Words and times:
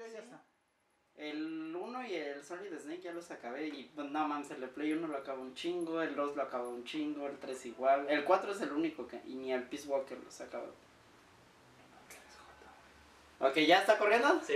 yo 0.00 0.06
ya 0.06 0.12
Sí. 0.12 0.24
está. 0.24 0.40
El 1.16 1.76
1 1.76 2.06
y 2.06 2.14
el 2.14 2.42
Solid 2.42 2.72
Snake 2.78 3.02
ya 3.02 3.12
los 3.12 3.30
acabé 3.30 3.66
y 3.68 3.90
pues, 3.94 4.08
no 4.10 4.26
mames, 4.26 4.50
el 4.50 4.60
de 4.60 4.68
Play 4.68 4.92
1 4.92 5.06
lo 5.06 5.18
acabo 5.18 5.42
un 5.42 5.54
chingo, 5.54 6.00
el 6.00 6.16
2 6.16 6.36
lo 6.36 6.42
acabo 6.42 6.70
un 6.70 6.84
chingo, 6.84 7.26
el 7.26 7.36
3 7.36 7.66
igual, 7.66 8.06
el 8.08 8.24
4 8.24 8.52
es 8.52 8.60
el 8.62 8.72
único 8.72 9.06
que, 9.06 9.20
y 9.26 9.34
ni 9.34 9.52
el 9.52 9.64
Peace 9.64 9.86
Walker 9.86 10.16
los 10.24 10.40
acabo. 10.40 10.68
Ok, 13.40 13.56
¿ya 13.58 13.80
está 13.80 13.98
corriendo? 13.98 14.40
Sí. 14.46 14.54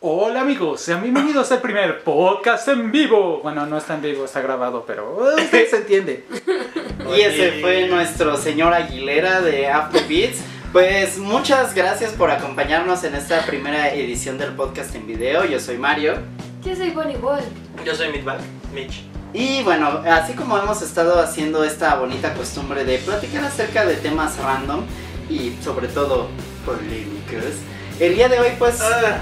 Hola 0.00 0.42
amigos, 0.42 0.80
sean 0.82 1.02
bienvenidos 1.02 1.50
al 1.50 1.60
primer 1.60 2.04
podcast 2.04 2.68
en 2.68 2.92
vivo. 2.92 3.40
Bueno, 3.42 3.66
no 3.66 3.78
está 3.78 3.94
en 3.94 4.02
vivo, 4.02 4.24
está 4.26 4.40
grabado, 4.42 4.84
pero 4.86 5.30
eh, 5.36 5.42
usted 5.42 5.68
se 5.68 5.76
entiende. 5.78 6.24
Y 7.16 7.20
ese 7.20 7.60
fue 7.60 7.86
nuestro 7.86 8.36
señor 8.36 8.72
Aguilera 8.74 9.40
de 9.40 9.68
After 9.68 10.08
Beats. 10.08 10.42
Pues 10.76 11.16
muchas 11.16 11.74
gracias 11.74 12.12
por 12.12 12.30
acompañarnos 12.30 13.02
en 13.04 13.14
esta 13.14 13.40
primera 13.46 13.94
edición 13.94 14.36
del 14.36 14.50
podcast 14.50 14.94
en 14.94 15.06
video. 15.06 15.46
Yo 15.46 15.58
soy 15.58 15.78
Mario. 15.78 16.16
Yo 16.62 16.76
soy 16.76 16.90
Bonnie 16.90 17.16
Ball. 17.16 17.40
Yo 17.82 17.94
soy 17.94 18.12
Midback, 18.12 18.40
Mitch. 18.74 19.04
Y 19.32 19.62
bueno, 19.62 20.02
así 20.04 20.34
como 20.34 20.58
hemos 20.58 20.82
estado 20.82 21.18
haciendo 21.18 21.64
esta 21.64 21.94
bonita 21.94 22.34
costumbre 22.34 22.84
de 22.84 22.98
platicar 22.98 23.44
acerca 23.44 23.86
de 23.86 23.94
temas 23.94 24.36
random 24.36 24.82
y 25.30 25.56
sobre 25.64 25.88
todo 25.88 26.28
polémicos, 26.66 27.54
el 27.98 28.14
día 28.14 28.28
de 28.28 28.38
hoy 28.38 28.50
pues 28.58 28.78
Ah, 28.82 29.16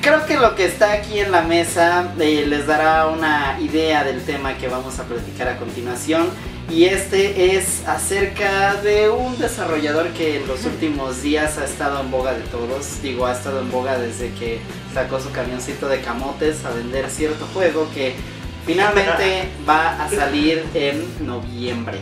creo 0.00 0.24
que 0.24 0.38
lo 0.38 0.54
que 0.54 0.64
está 0.64 0.94
aquí 0.94 1.18
en 1.18 1.32
la 1.32 1.42
mesa 1.42 2.14
eh, 2.18 2.46
les 2.46 2.66
dará 2.66 3.08
una 3.08 3.58
idea 3.60 4.04
del 4.04 4.24
tema 4.24 4.56
que 4.56 4.68
vamos 4.68 4.98
a 4.98 5.04
platicar 5.04 5.48
a 5.48 5.58
continuación. 5.58 6.30
Y 6.70 6.86
este 6.86 7.56
es 7.56 7.86
acerca 7.86 8.74
de 8.76 9.10
un 9.10 9.38
desarrollador 9.38 10.08
que 10.08 10.36
en 10.36 10.48
los 10.48 10.64
últimos 10.64 11.22
días 11.22 11.58
ha 11.58 11.64
estado 11.64 12.00
en 12.00 12.10
boga 12.10 12.32
de 12.32 12.40
todos. 12.44 13.02
Digo, 13.02 13.26
ha 13.26 13.32
estado 13.32 13.60
en 13.60 13.70
boga 13.70 13.98
desde 13.98 14.32
que 14.32 14.60
sacó 14.92 15.20
su 15.20 15.30
camioncito 15.30 15.88
de 15.88 16.00
camotes 16.00 16.64
a 16.64 16.70
vender 16.70 17.10
cierto 17.10 17.46
juego 17.52 17.88
que 17.94 18.14
finalmente 18.66 19.48
va 19.68 20.04
a 20.04 20.08
salir 20.08 20.64
en 20.74 21.26
noviembre. 21.26 21.98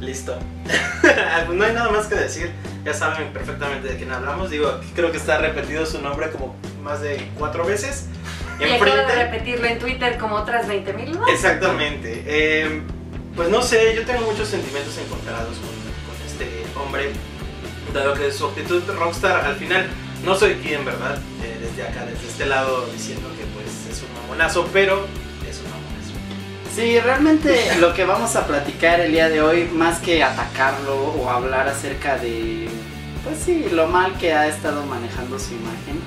listo. 0.00 0.36
no 1.52 1.64
hay 1.64 1.72
nada 1.72 1.90
más 1.90 2.06
que 2.06 2.16
decir. 2.16 2.52
Ya 2.84 2.92
saben 2.92 3.32
perfectamente 3.32 3.88
de 3.88 3.96
quién 3.96 4.10
hablamos. 4.10 4.50
Digo, 4.50 4.80
creo 4.96 5.12
que 5.12 5.18
está 5.18 5.38
repetido 5.38 5.86
su 5.86 6.02
nombre 6.02 6.30
como 6.30 6.56
más 6.82 7.00
de 7.00 7.30
cuatro 7.38 7.64
veces. 7.64 8.06
Y 8.58 8.64
acabo 8.64 8.96
de 8.96 9.14
repetirlo 9.14 9.66
en 9.66 9.78
Twitter 9.78 10.18
como 10.18 10.34
otras 10.34 10.66
20 10.66 10.92
mil. 10.94 11.16
Exactamente. 11.28 12.24
Eh, 12.26 12.82
pues 13.36 13.48
no 13.48 13.62
sé, 13.62 13.94
yo 13.96 14.04
tengo 14.04 14.22
muchos 14.22 14.48
sentimientos 14.48 14.96
encontrados 14.98 15.56
con, 15.56 15.68
con 16.06 16.26
este 16.26 16.64
hombre, 16.78 17.12
dado 17.94 18.14
que 18.14 18.30
su 18.30 18.46
actitud 18.46 18.82
rockstar 18.98 19.44
al 19.44 19.56
final 19.56 19.88
no 20.24 20.34
soy 20.34 20.54
quien, 20.54 20.84
¿verdad? 20.84 21.18
Eh, 21.42 21.58
desde 21.60 21.88
acá, 21.88 22.04
desde 22.04 22.26
este 22.28 22.46
lado, 22.46 22.86
diciendo 22.92 23.28
que 23.36 23.44
pues 23.54 23.96
es 23.96 24.02
un 24.02 24.22
mamonazo, 24.22 24.68
pero 24.72 25.06
es 25.48 25.58
un 25.58 25.70
mamonazo. 25.70 26.12
Sí, 26.74 27.00
realmente 27.00 27.76
lo 27.80 27.94
que 27.94 28.04
vamos 28.04 28.36
a 28.36 28.46
platicar 28.46 29.00
el 29.00 29.12
día 29.12 29.28
de 29.28 29.40
hoy, 29.40 29.64
más 29.72 29.98
que 29.98 30.22
atacarlo 30.22 30.96
o 30.96 31.30
hablar 31.30 31.68
acerca 31.68 32.18
de, 32.18 32.68
pues 33.24 33.38
sí, 33.44 33.66
lo 33.72 33.86
mal 33.86 34.16
que 34.18 34.32
ha 34.32 34.46
estado 34.46 34.84
manejando 34.86 35.38
su 35.38 35.54
imagen, 35.54 36.00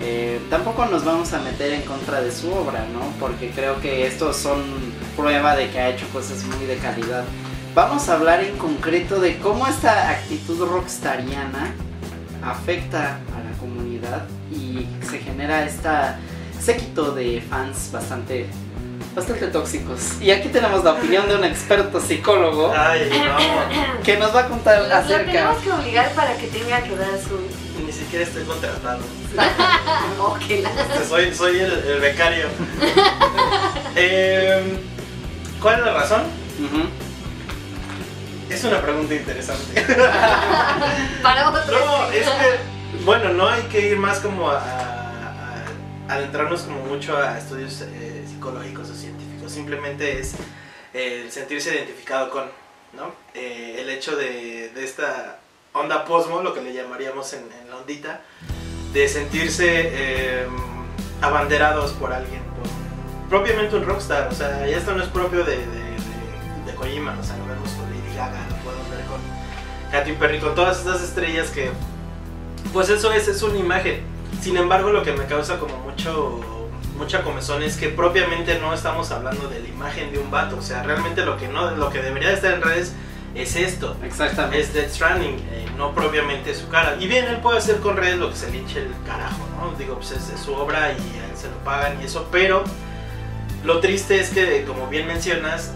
eh, 0.00 0.40
tampoco 0.48 0.86
nos 0.86 1.04
vamos 1.04 1.32
a 1.32 1.40
meter 1.40 1.72
en 1.72 1.82
contra 1.82 2.20
de 2.20 2.30
su 2.30 2.52
obra, 2.52 2.86
¿no? 2.92 3.12
Porque 3.18 3.50
creo 3.50 3.80
que 3.80 4.06
estos 4.06 4.36
son 4.36 4.62
prueba 5.18 5.56
de 5.56 5.68
que 5.70 5.78
ha 5.80 5.88
hecho 5.90 6.06
cosas 6.12 6.44
muy 6.44 6.64
de 6.66 6.76
calidad. 6.76 7.24
Vamos 7.74 8.08
a 8.08 8.14
hablar 8.14 8.42
en 8.42 8.56
concreto 8.56 9.18
de 9.20 9.38
cómo 9.38 9.66
esta 9.66 10.10
actitud 10.10 10.64
rockstariana 10.64 11.74
afecta 12.42 13.18
a 13.36 13.44
la 13.50 13.58
comunidad 13.58 14.26
y 14.52 14.86
se 15.04 15.18
genera 15.18 15.64
esta 15.64 16.18
séquito 16.60 17.10
de 17.12 17.42
fans 17.50 17.90
bastante 17.92 18.46
bastante 19.14 19.48
tóxicos. 19.48 20.20
Y 20.20 20.30
aquí 20.30 20.48
tenemos 20.50 20.84
la 20.84 20.92
opinión 20.92 21.28
de 21.28 21.34
un 21.34 21.44
experto 21.44 22.00
psicólogo 22.00 22.72
Ay, 22.76 23.10
no, 23.10 24.02
que 24.04 24.16
nos 24.16 24.32
va 24.34 24.40
a 24.42 24.48
contar 24.48 24.86
Lo 24.88 24.94
acerca. 24.94 25.32
tenemos 25.32 25.58
que 25.58 25.72
obligar 25.72 26.12
para 26.12 26.36
que 26.36 26.46
tenga 26.46 26.80
que 26.82 26.94
dar 26.96 27.10
su. 27.18 27.84
ni 27.84 27.92
siquiera 27.92 28.24
estoy 28.24 28.44
contratado. 28.44 29.00
Que 30.46 30.62
la- 30.62 30.70
Soy, 31.08 31.34
soy 31.34 31.58
el, 31.58 31.72
el 31.72 32.00
becario. 32.00 32.46
Eh, 34.00 34.78
¿Cuál 35.60 35.80
es 35.80 35.84
la 35.86 35.94
razón? 35.94 36.22
Es 38.50 38.64
una 38.64 38.80
pregunta 38.80 39.14
interesante. 39.14 39.80
Para 41.22 41.50
otro. 41.50 41.78
No, 41.78 42.10
es 42.10 42.26
que, 42.28 43.04
bueno, 43.04 43.30
no 43.30 43.48
hay 43.48 43.62
que 43.64 43.88
ir 43.88 43.98
más 43.98 44.20
como 44.20 44.50
a, 44.50 44.58
a- 44.58 45.64
a 46.08 46.14
adentrarnos 46.14 46.62
como 46.62 46.80
mucho 46.84 47.16
a 47.18 47.36
estudios 47.38 47.82
eh, 47.82 48.24
psicológicos 48.26 48.88
o 48.90 48.94
científicos. 48.94 49.52
Simplemente 49.52 50.18
es 50.20 50.34
eh, 50.94 51.22
el 51.24 51.32
sentirse 51.32 51.74
identificado 51.74 52.30
con, 52.30 52.44
¿no? 52.94 53.12
Eh, 53.34 53.76
el 53.80 53.90
hecho 53.90 54.16
de, 54.16 54.70
de 54.74 54.84
esta 54.84 55.38
onda 55.74 56.04
posmo, 56.06 56.40
lo 56.42 56.54
que 56.54 56.62
le 56.62 56.72
llamaríamos 56.72 57.32
en, 57.34 57.40
en 57.62 57.68
la 57.70 57.76
ondita, 57.76 58.22
de 58.94 59.06
sentirse 59.08 59.66
eh, 59.68 60.46
abanderados 61.20 61.92
por 61.92 62.12
alguien, 62.14 62.40
propiamente 63.28 63.76
un 63.76 63.84
rockstar. 63.84 64.28
O 64.28 64.34
sea, 64.34 64.68
y 64.68 64.72
esto 64.74 64.94
no 64.94 65.02
es 65.02 65.08
propio 65.08 65.44
de, 65.44 65.56
de, 65.56 65.66
de- 65.66 65.98
de 66.66 66.74
Kojima, 66.74 67.16
o 67.20 67.24
sea, 67.24 67.36
lo 67.38 67.46
vemos 67.46 67.70
con 67.70 67.84
Lady 67.90 68.14
Gaga, 68.16 68.40
lo 68.50 68.56
podemos 68.56 68.90
ver 68.90 69.00
con 69.06 69.20
Katy 69.90 70.12
Perry, 70.12 70.38
con 70.40 70.54
todas 70.54 70.78
estas 70.78 71.02
estrellas 71.02 71.48
que, 71.50 71.70
pues 72.72 72.88
eso 72.90 73.12
es, 73.12 73.28
es 73.28 73.42
una 73.42 73.58
imagen. 73.58 74.02
Sin 74.42 74.56
embargo, 74.56 74.90
lo 74.90 75.02
que 75.02 75.12
me 75.12 75.24
causa 75.24 75.58
como 75.58 75.76
mucho, 75.78 76.40
mucha 76.96 77.22
comezón 77.22 77.62
es 77.62 77.76
que 77.76 77.88
propiamente 77.88 78.58
no 78.58 78.74
estamos 78.74 79.10
hablando 79.10 79.48
de 79.48 79.60
la 79.60 79.68
imagen 79.68 80.12
de 80.12 80.18
un 80.18 80.30
vato. 80.30 80.56
O 80.58 80.62
sea, 80.62 80.82
realmente 80.82 81.24
lo 81.24 81.36
que, 81.38 81.48
no, 81.48 81.70
lo 81.72 81.90
que 81.90 82.02
debería 82.02 82.28
de 82.28 82.34
estar 82.34 82.52
en 82.54 82.62
redes 82.62 82.92
es 83.34 83.56
esto. 83.56 83.96
Exactamente. 84.04 84.60
Es 84.60 84.74
Death 84.74 84.90
Stranding, 84.90 85.36
eh, 85.50 85.66
no 85.78 85.94
propiamente 85.94 86.54
su 86.54 86.68
cara. 86.68 86.96
Y 87.00 87.06
bien, 87.06 87.24
él 87.26 87.38
puede 87.38 87.58
hacer 87.58 87.78
con 87.80 87.96
redes 87.96 88.18
lo 88.18 88.28
que 88.30 88.36
se 88.36 88.50
le 88.50 88.58
hinche 88.58 88.80
el 88.80 88.92
carajo, 89.06 89.38
¿no? 89.58 89.76
Digo, 89.78 89.94
pues 89.96 90.10
es, 90.12 90.28
es 90.28 90.40
su 90.40 90.52
obra 90.54 90.92
y 90.92 91.18
a 91.20 91.30
él 91.30 91.36
se 91.36 91.48
lo 91.48 91.56
pagan 91.64 91.98
y 92.02 92.04
eso, 92.04 92.28
pero 92.30 92.62
lo 93.64 93.80
triste 93.80 94.20
es 94.20 94.30
que, 94.30 94.64
como 94.64 94.86
bien 94.88 95.06
mencionas, 95.06 95.72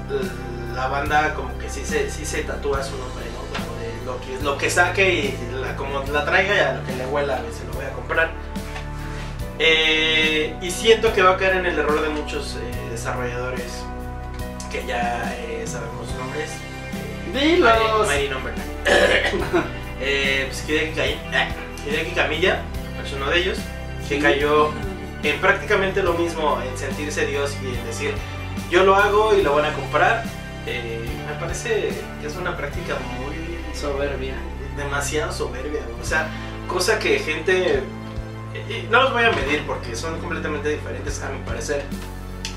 la 0.74 0.88
banda 0.88 1.34
como 1.34 1.56
que 1.58 1.68
sí 1.68 1.84
se, 1.84 2.10
sí 2.10 2.24
se 2.24 2.42
tatúa 2.42 2.82
su 2.82 2.96
nombre, 2.96 3.24
¿no? 3.32 3.64
Como 3.64 3.78
de 3.78 4.04
lo 4.06 4.20
que, 4.20 4.44
lo 4.44 4.58
que 4.58 4.70
saque 4.70 5.12
y 5.14 5.38
la, 5.60 5.76
como 5.76 6.00
la 6.12 6.24
traiga 6.24 6.54
y 6.54 6.58
a 6.60 6.72
lo 6.74 6.84
que 6.86 6.94
le 6.96 7.06
huela, 7.06 7.38
se 7.56 7.66
lo 7.66 7.72
voy 7.74 7.84
a 7.84 7.90
comprar. 7.92 8.30
Eh, 9.58 10.56
y 10.62 10.70
siento 10.70 11.12
que 11.12 11.22
va 11.22 11.32
a 11.32 11.36
caer 11.36 11.56
en 11.56 11.66
el 11.66 11.78
error 11.78 12.00
de 12.02 12.08
muchos 12.08 12.56
eh, 12.56 12.90
desarrolladores 12.90 13.84
que 14.70 14.84
ya 14.86 15.34
eh, 15.38 15.64
sabemos 15.66 16.08
sus 16.08 16.16
nombres. 16.18 16.50
Dilos. 17.32 18.08
Mighty- 18.08 18.28
Number 18.30 18.52
eh, 20.00 20.46
pues 20.48 20.64
Hideki, 20.68 22.14
Kamiya 22.14 22.60
es 23.04 23.12
uno 23.12 23.28
de 23.30 23.38
ellos, 23.38 23.58
que 24.08 24.18
cayó 24.18 24.70
en 25.22 25.40
prácticamente 25.40 26.02
lo 26.02 26.14
mismo, 26.14 26.60
en 26.60 26.76
sentirse 26.76 27.26
Dios 27.26 27.56
y 27.62 27.74
en 27.76 27.84
decir, 27.86 28.14
yo 28.70 28.84
lo 28.84 28.96
hago 28.96 29.34
y 29.34 29.42
lo 29.42 29.54
van 29.54 29.66
a 29.66 29.72
comprar. 29.74 30.24
Eh, 30.66 31.04
me 31.26 31.34
parece 31.40 31.90
que 32.20 32.26
es 32.26 32.36
una 32.36 32.56
práctica 32.56 32.96
muy 33.18 33.32
Soberbia. 33.74 34.34
demasiado 34.76 35.32
soberbia, 35.32 35.80
o 36.00 36.04
sea, 36.04 36.28
cosa 36.66 36.98
que 36.98 37.18
gente, 37.18 37.82
eh, 38.54 38.88
no 38.90 39.02
los 39.02 39.12
voy 39.12 39.24
a 39.24 39.30
medir 39.32 39.64
porque 39.66 39.94
son 39.94 40.18
completamente 40.20 40.68
diferentes 40.70 41.22
a 41.22 41.28
mi 41.28 41.40
parecer, 41.40 41.82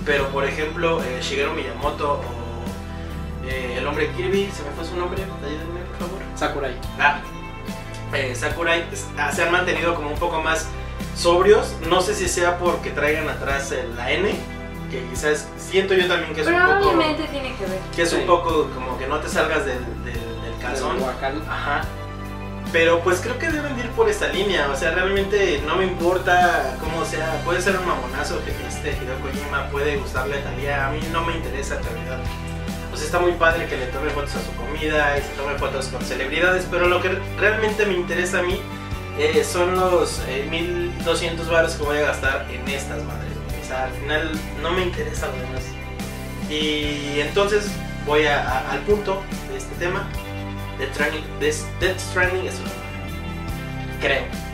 pero 0.05 0.27
por 0.29 0.45
ejemplo, 0.45 1.01
eh, 1.03 1.19
Shigeru 1.21 1.53
Miyamoto 1.53 2.21
o 2.21 3.45
eh, 3.49 3.75
el 3.77 3.87
hombre 3.87 4.09
Kirby, 4.15 4.49
se 4.53 4.63
me 4.63 4.71
fue 4.75 4.85
su 4.85 4.95
nombre, 4.95 5.21
ayúdenme 5.23 5.81
por 5.81 6.07
favor. 6.07 6.21
Sakurai. 6.35 6.75
Ah, 6.99 7.19
eh, 8.13 8.33
Sakurai 8.35 8.83
se 9.33 9.43
han 9.43 9.51
mantenido 9.51 9.95
como 9.95 10.09
un 10.09 10.19
poco 10.19 10.41
más 10.41 10.67
sobrios, 11.15 11.73
no 11.89 12.01
sé 12.01 12.13
si 12.13 12.27
sea 12.27 12.57
porque 12.57 12.91
traigan 12.91 13.29
atrás 13.29 13.73
la 13.95 14.11
N, 14.11 14.29
que 14.91 15.03
quizás 15.09 15.47
siento 15.57 15.93
yo 15.93 16.07
también 16.07 16.33
que 16.33 16.41
es 16.41 16.47
un 16.47 16.53
poco... 16.53 16.65
Probablemente 16.65 17.23
tiene 17.29 17.55
que 17.55 17.65
ver. 17.65 17.79
Que 17.95 18.01
es 18.03 18.09
Sí. 18.09 18.15
un 18.17 18.25
poco 18.27 18.69
como 18.73 18.97
que 18.97 19.07
no 19.07 19.19
te 19.19 19.29
salgas 19.29 19.65
del, 19.65 19.79
del, 20.03 20.13
del 20.13 20.57
calzón. 20.61 20.97
Del. 20.99 21.41
Ajá. 21.49 21.81
Pero 22.71 22.99
pues 23.01 23.21
creo 23.21 23.37
que 23.39 23.49
deben 23.49 23.77
ir 23.79 23.89
por 23.91 24.09
esta 24.09 24.27
línea. 24.27 24.67
O 24.69 24.75
sea, 24.75 24.91
realmente 24.91 25.61
no 25.65 25.75
me 25.77 25.85
importa 25.85 26.75
cómo 26.81 27.05
sea. 27.05 27.41
Puede 27.45 27.61
ser 27.61 27.77
un 27.77 27.85
mamonazo 27.87 28.43
que 28.43 28.51
este 28.67 28.89
Hideo 29.01 29.17
Kojima 29.21 29.69
puede 29.69 29.95
gustarle 29.97 30.39
a 30.39 30.43
Talía. 30.43 30.87
A 30.87 30.91
mí 30.91 30.99
no 31.13 31.23
me 31.23 31.35
interesa 31.37 31.77
en 31.77 31.83
realidad. 31.83 32.17
Pues 32.95 33.07
está 33.07 33.19
muy 33.19 33.33
padre 33.33 33.67
que 33.67 33.75
le 33.75 33.87
tome 33.87 34.09
fotos 34.11 34.37
a 34.37 34.39
su 34.39 34.55
comida 34.55 35.17
y 35.17 35.21
se 35.21 35.27
tome 35.33 35.55
fotos 35.55 35.87
con 35.87 36.01
celebridades. 36.01 36.65
Pero 36.71 36.87
lo 36.87 37.01
que 37.01 37.09
realmente 37.37 37.85
me 37.85 37.93
interesa 37.93 38.39
a 38.39 38.43
mí 38.43 38.61
eh, 39.19 39.43
son 39.43 39.75
los 39.75 40.21
eh, 40.29 40.47
1200 40.49 41.49
baros 41.49 41.73
que 41.73 41.83
voy 41.83 41.97
a 41.97 42.03
gastar 42.03 42.47
en 42.49 42.65
estas 42.69 43.03
madres. 43.03 43.33
O 43.61 43.67
sea, 43.67 43.83
al 43.87 43.91
final 43.91 44.31
no 44.61 44.71
me 44.71 44.83
interesa 44.83 45.27
lo 45.27 45.33
demás. 45.33 45.63
Y 46.49 47.19
entonces 47.19 47.67
voy 48.05 48.27
al 48.27 48.79
punto 48.87 49.21
de 49.51 49.57
este 49.57 49.75
tema. 49.75 50.07
Death 50.79 50.93
Stranding, 50.93 51.25
Death, 51.41 51.99
Stranding 51.99 52.47
es 52.47 52.55
mamada. 52.59 52.75
Creo. 53.99 54.44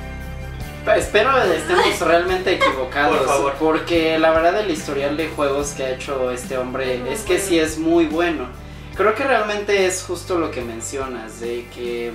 Espero 0.95 1.37
estemos 1.43 1.99
realmente 1.99 2.53
equivocados. 2.53 3.17
Por 3.17 3.27
favor. 3.27 3.53
Porque 3.59 4.17
la 4.17 4.31
verdad 4.31 4.59
el 4.59 4.71
historial 4.71 5.15
de 5.15 5.29
juegos 5.29 5.71
que 5.71 5.83
ha 5.83 5.91
hecho 5.91 6.31
este 6.31 6.57
hombre 6.57 6.95
es 7.11 7.21
que 7.21 7.33
bueno. 7.33 7.47
sí 7.47 7.59
es 7.59 7.77
muy 7.77 8.05
bueno. 8.05 8.47
Creo 8.95 9.13
que 9.13 9.23
realmente 9.23 9.85
es 9.85 10.03
justo 10.03 10.37
lo 10.37 10.51
que 10.51 10.61
mencionas, 10.61 11.39
de 11.39 11.65
que 11.73 12.11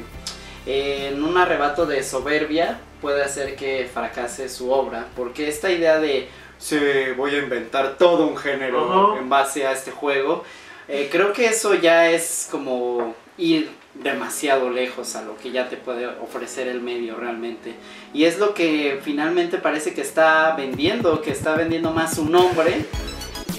eh, 0.67 1.11
en 1.13 1.23
un 1.23 1.39
arrebato 1.39 1.87
de 1.87 2.03
soberbia 2.03 2.81
puede 3.01 3.23
hacer 3.23 3.57
que 3.57 3.89
fracase 3.93 4.49
su 4.49 4.71
obra. 4.71 5.07
Porque 5.17 5.49
esta 5.49 5.71
idea 5.71 5.99
de 5.99 6.29
sí, 6.59 6.79
voy 7.17 7.37
a 7.37 7.39
inventar 7.39 7.97
todo 7.97 8.27
un 8.27 8.37
género 8.37 9.17
en 9.17 9.29
base 9.29 9.67
a 9.67 9.73
este 9.73 9.93
juego, 9.93 10.45
eh, 10.89 11.09
creo 11.11 11.33
que 11.33 11.47
eso 11.47 11.75
ya 11.75 12.11
es 12.11 12.49
como 12.51 13.15
ir 13.39 13.71
demasiado 13.95 14.71
lejos 14.71 15.17
a 15.17 15.23
lo 15.23 15.37
que 15.39 15.51
ya 15.51 15.69
te 15.69 15.77
puede 15.77 16.07
ofrecer 16.07 16.69
el 16.69 16.81
medio 16.81 17.17
realmente. 17.17 17.75
Y 18.13 18.25
es 18.25 18.39
lo 18.39 18.55
que 18.55 19.01
finalmente 19.03 19.59
parece 19.59 19.95
que 19.95 20.03
está 20.03 20.55
vendiendo, 20.57 21.23
que 21.23 21.31
está 21.31 21.55
vendiendo 21.55 21.91
más 21.93 22.15
su 22.15 22.25
nombre. 22.25 22.85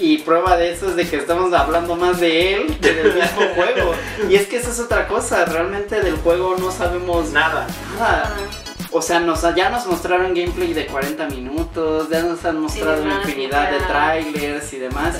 Y 0.00 0.18
prueba 0.18 0.56
de 0.56 0.72
eso 0.72 0.90
es 0.90 0.96
de 0.96 1.08
que 1.08 1.16
estamos 1.16 1.52
hablando 1.52 1.96
más 1.96 2.20
de 2.20 2.54
él 2.54 2.78
que 2.80 2.92
del 2.94 3.14
mismo 3.14 3.40
juego. 3.56 3.94
Y 4.28 4.36
es 4.36 4.46
que 4.46 4.58
esa 4.58 4.70
es 4.70 4.78
otra 4.78 5.08
cosa, 5.08 5.44
realmente 5.44 6.00
del 6.00 6.16
juego 6.18 6.56
no 6.58 6.70
sabemos 6.70 7.30
Nada. 7.32 7.66
nada. 7.98 8.36
O 8.90 9.02
sea, 9.02 9.20
nos, 9.20 9.42
ya 9.54 9.68
nos 9.70 9.86
mostraron 9.86 10.34
gameplay 10.34 10.72
de 10.72 10.86
40 10.86 11.26
minutos, 11.28 12.08
ya 12.08 12.22
nos 12.22 12.42
han 12.44 12.60
mostrado 12.60 13.02
demás, 13.02 13.26
infinidad 13.26 13.70
de 13.72 13.80
trailers 13.80 14.72
y 14.72 14.78
demás. 14.78 15.16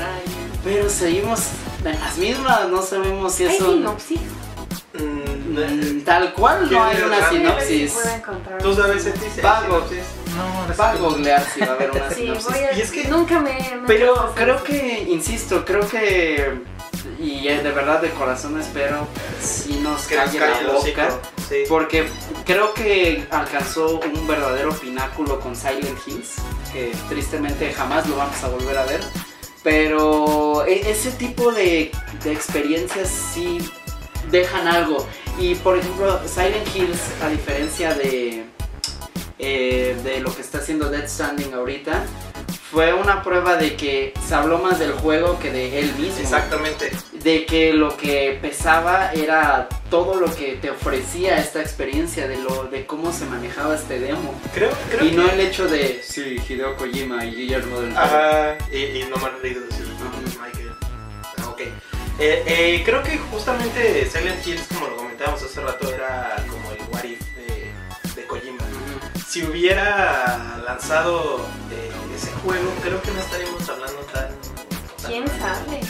Pero 0.65 0.89
seguimos 0.89 1.41
en 1.85 1.99
las 1.99 2.17
mismas, 2.17 2.69
no 2.69 2.81
sabemos 2.81 3.35
si 3.35 3.45
Hay 3.45 3.57
es 3.57 3.61
un... 3.63 3.75
sinopsis. 3.75 4.21
Mm, 4.99 6.01
Tal 6.05 6.33
cual, 6.35 6.63
no 6.63 6.69
¿Quién 6.69 6.83
hay 6.83 6.97
es 6.97 7.03
una 7.03 7.29
sinopsis. 7.29 7.95
¿Tú 8.63 8.75
sabes, 8.75 9.03
si 9.03 9.11
hay 9.11 9.41
Vago. 9.43 9.85
No, 10.37 10.77
Va 10.81 10.91
a 10.91 10.95
googlear 10.97 11.45
si 11.53 11.61
va 11.61 11.67
a 11.67 11.73
haber 11.73 11.91
una 11.91 12.09
Sí, 12.11 12.15
sinopsis. 12.23 12.45
voy 12.47 12.59
a... 12.65 12.73
Y 12.73 12.81
es 12.81 12.91
que- 12.93 13.05
Nunca 13.09 13.41
me... 13.41 13.53
me 13.81 13.87
Pero 13.87 14.33
creo 14.35 14.63
que, 14.63 15.05
insisto, 15.09 15.65
creo 15.65 15.87
que, 15.89 16.61
y 17.19 17.49
eh, 17.49 17.61
de 17.63 17.73
verdad 17.73 18.01
de 18.01 18.11
corazón 18.11 18.59
espero, 18.61 19.07
si 19.43 19.75
nos 19.81 20.07
Que 20.07 20.17
nos 20.17 20.25
calle 20.31 20.41
la 20.65 20.73
boca. 20.73 21.09
Sí. 21.49 21.65
Porque 21.69 22.09
creo 22.47 22.73
que 22.75 23.27
alcanzó 23.31 23.99
un 24.01 24.27
verdadero 24.29 24.73
pináculo 24.75 25.41
con 25.41 25.57
Silent 25.57 25.99
Hills, 26.07 26.35
que 26.73 26.93
tristemente 27.09 27.73
jamás 27.73 28.07
lo 28.09 28.17
vamos 28.17 28.43
a 28.45 28.49
volver 28.49 28.79
a 28.79 28.85
ver. 28.85 29.01
Pero 29.65 30.65
e- 30.67 30.89
ese 30.91 31.11
tipo 31.13 31.51
de, 31.53 31.91
de 32.23 32.33
experiencias 32.33 33.09
sí 33.35 33.59
dejan 34.31 34.69
algo. 34.69 35.07
Y 35.39 35.55
por 35.57 35.79
ejemplo, 35.79 36.21
Silent 36.27 36.75
Hills, 36.75 37.01
a 37.23 37.29
diferencia 37.29 37.95
de, 37.95 38.45
eh, 39.39 39.97
de 40.03 40.21
lo 40.21 40.35
que 40.35 40.43
está 40.43 40.59
haciendo 40.59 40.89
Dead 40.91 41.09
Stranding 41.09 41.55
ahorita, 41.55 42.05
fue 42.71 42.93
una 42.93 43.23
prueba 43.23 43.57
de 43.57 43.77
que 43.77 44.13
se 44.27 44.35
habló 44.35 44.59
más 44.59 44.79
del 44.79 44.93
juego 44.93 45.39
que 45.39 45.51
de 45.51 45.79
él 45.79 45.95
mismo 45.95 46.19
Exactamente. 46.21 46.91
de 47.13 47.47
que 47.47 47.73
lo 47.73 47.97
que 47.97 48.39
pesaba 48.43 49.11
era 49.13 49.71
todo 49.89 50.21
lo 50.21 50.35
que 50.35 50.57
te 50.57 50.69
ofrecía 50.71 51.39
esta 51.39 51.63
experiencia 51.63 52.29
de 52.29 52.37
lo 52.37 52.65
de 52.65 52.85
cómo 52.85 53.11
se 53.11 53.25
manejaba 53.25 53.75
este 53.75 53.99
demo 53.99 54.39
Creo, 54.53 54.69
creo 54.91 55.03
y 55.03 55.11
que... 55.11 55.17
no 55.17 55.31
el 55.31 55.41
hecho 55.41 55.67
de 55.67 56.03
sí 56.05 56.37
Hideo 56.47 56.77
Kojima 56.77 57.25
y 57.25 57.35
Guillermo 57.37 57.81
del 57.81 57.95
Toro. 57.95 58.05
Ajá, 58.05 58.59
y, 58.71 58.77
y 58.99 59.07
no 59.09 59.17
me 59.17 59.27
han 59.27 59.43
leído 59.43 59.63
decir. 59.63 59.87
Michael. 60.39 60.73
Ah, 61.39 61.49
ok. 61.49 61.61
Eh, 62.21 62.43
eh, 62.47 62.83
creo 62.85 63.03
que 63.03 63.17
justamente 63.19 64.09
Silent 64.11 64.45
Hills, 64.47 64.67
como 64.75 64.89
lo 64.89 64.97
comentábamos 64.97 65.41
hace 65.43 65.61
rato, 65.61 65.93
era 65.93 66.35
como 66.51 66.73
el 66.73 66.79
what 66.91 67.05
if 67.05 67.21
de, 67.37 67.73
de 68.21 68.27
Kojima. 68.27 68.59
Si 69.29 69.45
hubiera 69.45 70.59
lanzado 70.65 71.47
eh, 71.71 71.91
ese 72.17 72.33
juego, 72.43 72.73
creo 72.83 73.01
que 73.03 73.11
no 73.13 73.21
estaríamos 73.21 73.69
hablando 73.69 73.99
tan. 74.13 74.29
tan- 75.01 75.11
¿Quién 75.11 75.29
sabe? 75.39 75.81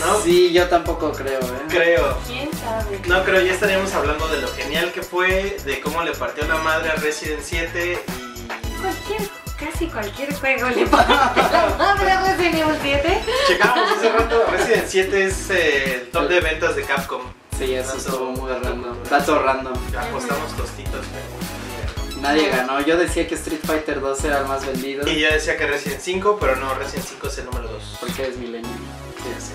No 0.00 0.20
Sí, 0.20 0.52
yo 0.52 0.68
tampoco 0.68 1.12
creo, 1.12 1.40
¿eh? 1.40 1.62
creo. 1.68 2.18
¿Quién 2.26 2.50
sabe? 2.52 3.00
No 3.06 3.24
creo, 3.24 3.40
ya 3.40 3.52
estaríamos 3.54 3.92
hablando 3.94 4.28
de 4.28 4.42
lo 4.42 4.48
genial 4.48 4.92
que 4.92 5.02
fue, 5.02 5.56
de 5.64 5.80
cómo 5.80 6.02
le 6.02 6.12
partió 6.12 6.46
la 6.46 6.56
madre 6.56 6.90
a 6.90 6.96
Resident 6.96 7.40
7 7.42 7.98
y. 8.18 8.80
Cualquier, 8.82 9.30
casi 9.64 9.86
cualquier 9.88 10.34
juego 10.34 10.68
le 10.70 10.86
la 10.86 11.74
madre 11.78 12.10
a 12.10 12.20
Resident 12.22 12.54
Evil 12.56 12.76
7. 12.82 13.20
Checamos 13.48 13.90
hace 13.96 14.08
rato, 14.12 14.44
Resident 14.50 14.84
7 14.88 15.24
es 15.24 15.50
eh, 15.50 15.94
el 15.94 16.10
top 16.10 16.28
de 16.28 16.40
ventas 16.40 16.76
de 16.76 16.82
Capcom. 16.84 17.22
Sí, 17.58 17.74
eso 17.74 17.96
estuvo 17.96 18.30
muy 18.32 18.50
random. 18.50 18.96
Dato 19.08 19.38
random. 19.42 19.74
Apostamos 19.96 20.52
tostitos, 20.56 21.06
pero. 21.12 22.20
Nadie 22.20 22.48
ganó. 22.48 22.80
Yo 22.80 22.96
decía 22.96 23.28
que 23.28 23.34
Street 23.34 23.60
Fighter 23.64 24.00
2 24.00 24.24
era 24.24 24.38
el 24.40 24.46
más 24.46 24.64
vendido 24.64 25.06
Y 25.06 25.20
yo 25.20 25.30
decía 25.30 25.56
que 25.58 25.66
Resident 25.66 26.00
5, 26.00 26.38
pero 26.40 26.56
no, 26.56 26.74
Resident 26.74 27.06
5 27.06 27.26
es 27.28 27.38
el 27.38 27.44
número 27.46 27.68
2. 27.68 27.96
porque 28.00 28.26
es 28.28 28.36
milenio. 28.36 28.70
Ya 28.70 29.40
sé. 29.40 29.52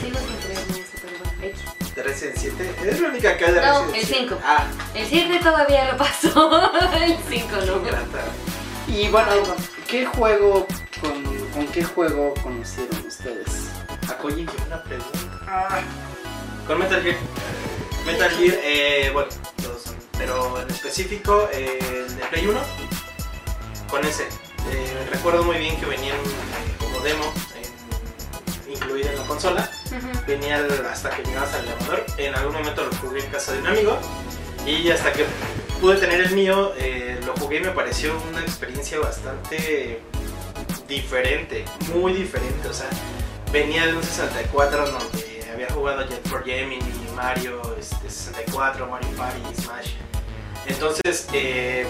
Sigo 0.00 0.18
sin 0.18 0.36
creerme 0.38 0.72
eso, 0.72 0.92
pero 1.02 1.18
bueno, 1.18 1.46
X. 1.46 1.94
De 1.94 2.02
Resident 2.02 2.36
7, 2.38 2.74
es 2.86 3.00
la 3.00 3.08
única 3.08 3.36
que 3.36 3.44
hay 3.44 3.52
de 3.52 3.60
No, 3.60 3.84
Resident 3.84 3.96
el 3.96 4.06
7. 4.06 4.26
5. 4.30 4.40
Ah, 4.44 4.64
El 4.94 5.06
7 5.06 5.40
todavía 5.42 5.92
lo 5.92 5.98
pasó. 5.98 6.72
El 7.04 7.16
5 7.28 7.48
no. 7.66 7.80
grata. 7.82 8.24
Y 8.92 9.08
bueno, 9.08 9.30
¿qué 9.88 10.04
juego 10.04 10.66
con, 11.00 11.24
con 11.54 11.66
qué 11.68 11.82
juego 11.82 12.34
conocieron 12.42 13.06
ustedes? 13.06 13.70
¿A 14.06 14.18
Kojima? 14.18 14.52
Qué 14.52 14.58
buena 14.58 14.82
pregunta. 14.82 15.18
Ah. 15.46 15.80
Con 16.66 16.78
Metal 16.78 17.02
Gear. 17.02 17.16
Metal 18.04 18.30
Gear, 18.32 18.58
eh, 18.62 19.10
bueno, 19.14 19.30
todos 19.62 19.82
son, 19.82 19.96
pero 20.18 20.60
en 20.60 20.68
específico 20.68 21.48
eh, 21.54 21.78
el 22.06 22.16
de 22.16 22.22
Play 22.26 22.46
1, 22.46 22.60
con 23.90 24.04
ese. 24.04 24.24
Eh, 24.70 25.08
recuerdo 25.10 25.42
muy 25.42 25.56
bien 25.56 25.80
que 25.80 25.86
venían 25.86 26.16
eh, 26.16 26.74
como 26.78 27.00
demo 27.00 27.32
incluida 28.68 29.10
en 29.10 29.18
la 29.18 29.24
consola. 29.24 29.70
Venía 30.26 30.66
hasta 30.92 31.10
que 31.16 31.22
llegabas 31.22 31.54
al 31.54 31.64
elevador. 31.64 32.04
En 32.18 32.34
algún 32.34 32.54
momento 32.54 32.84
lo 32.84 32.94
jugué 32.98 33.24
en 33.24 33.30
casa 33.30 33.52
de 33.52 33.60
un 33.60 33.68
amigo. 33.68 33.98
Y 34.66 34.90
hasta 34.90 35.12
que 35.12 35.24
pude 35.80 35.96
tener 35.96 36.20
el 36.20 36.30
mío, 36.34 36.72
eh, 36.78 37.18
lo 37.26 37.34
jugué 37.34 37.58
y 37.58 37.60
me 37.60 37.70
pareció 37.70 38.14
una 38.30 38.40
experiencia 38.40 38.98
bastante 39.00 40.00
diferente, 40.88 41.64
muy 41.94 42.12
diferente. 42.12 42.68
O 42.68 42.72
sea, 42.72 42.88
venía 43.52 43.86
de 43.86 43.94
un 43.94 44.02
64 44.02 44.90
donde 44.90 45.44
había 45.52 45.68
jugado 45.70 46.06
Jet 46.08 46.26
for 46.28 46.44
Gemini, 46.44 46.80
Mario 47.16 47.60
este, 47.78 48.08
64, 48.08 48.86
Mario 48.86 49.08
Party, 49.16 49.40
Smash. 49.62 49.90
Entonces, 50.66 51.26
eh, 51.32 51.84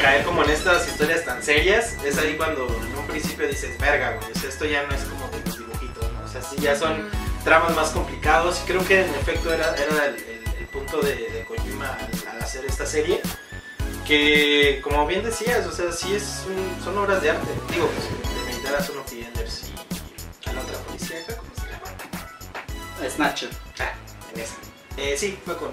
caer 0.00 0.24
como 0.24 0.44
en 0.44 0.50
estas 0.50 0.86
historias 0.86 1.24
tan 1.24 1.42
serias, 1.42 1.96
es 2.04 2.18
ahí 2.18 2.36
cuando 2.36 2.66
en 2.68 2.96
un 2.96 3.06
principio 3.08 3.48
dices, 3.48 3.76
verga, 3.78 4.12
güey, 4.16 4.30
o 4.30 4.38
sea, 4.38 4.48
esto 4.48 4.64
ya 4.64 4.84
no 4.84 4.94
es 4.94 5.02
como 5.02 5.26
de 5.28 5.40
los 5.44 5.58
dibujitos, 5.58 6.12
¿no? 6.12 6.24
O 6.24 6.28
sea, 6.28 6.40
sí 6.40 6.56
ya 6.60 6.76
son 6.76 7.08
tramas 7.44 7.74
más 7.74 7.90
complicados 7.90 8.60
creo 8.66 8.84
que 8.86 9.00
en 9.04 9.14
efecto 9.14 9.52
era, 9.52 9.74
era 9.76 10.06
el, 10.06 10.14
el- 10.16 10.38
el 10.58 10.66
punto 10.66 11.00
de, 11.00 11.14
de 11.14 11.37
Kojima 11.78 11.94
al, 12.28 12.36
al 12.36 12.42
hacer 12.42 12.64
esta 12.64 12.86
serie 12.86 13.20
que 14.06 14.80
como 14.82 15.06
bien 15.06 15.22
decías, 15.22 15.66
o 15.66 15.72
sea, 15.72 15.92
sí 15.92 16.14
es 16.14 16.44
un- 16.46 16.82
son 16.84 16.96
obras 16.98 17.20
de 17.22 17.30
arte. 17.30 17.46
Digo, 17.70 17.88
pues 17.88 18.34
de 18.34 18.50
meditar 18.52 18.74
a 18.76 18.82
Son 18.82 18.98
of 18.98 19.06
the 19.10 19.20
Enders 19.22 19.70
y 20.46 20.48
a 20.48 20.52
la 20.54 20.60
otra 20.62 20.78
policía, 20.78 21.18
¿cómo 21.26 21.50
se 21.54 21.70
llama? 21.70 23.10
Snatcher. 23.10 23.50
Ah, 23.80 23.92
en 24.34 24.40
esa. 24.40 24.54
Eh, 24.96 25.14
sí, 25.16 25.38
fue 25.44 25.56
con 25.58 25.68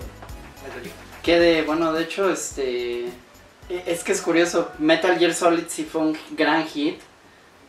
Metal 0.63 0.81
Gear. 0.83 0.95
Que 1.24 1.39
de, 1.39 1.62
bueno, 1.63 1.93
de 1.93 2.03
hecho, 2.03 2.29
este. 2.29 3.05
e- 3.05 3.83
Es 3.88 4.03
que 4.03 4.12
es 4.12 4.21
curioso, 4.21 4.69
Metal 4.79 5.17
Gear 5.17 5.33
Solid 5.33 5.63
sí 5.69 5.85
fue 5.85 6.01
un 6.01 6.17
gran 6.31 6.67
hit, 6.67 7.00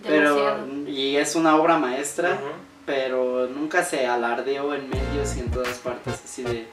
pero. 0.03 0.67
Y 0.89 1.17
es 1.17 1.37
una 1.37 1.55
obra 1.57 1.79
maestra, 1.79 2.33
Ujú. 2.35 2.45
pero 2.85 3.47
nunca 3.47 3.85
se 3.85 4.05
alardeó 4.07 4.75
en 4.75 4.91
medios 4.91 5.37
y 5.37 5.41
en 5.41 5.51
todas 5.53 5.79
partes, 5.79 6.15
así 6.25 6.43
de. 6.43 6.67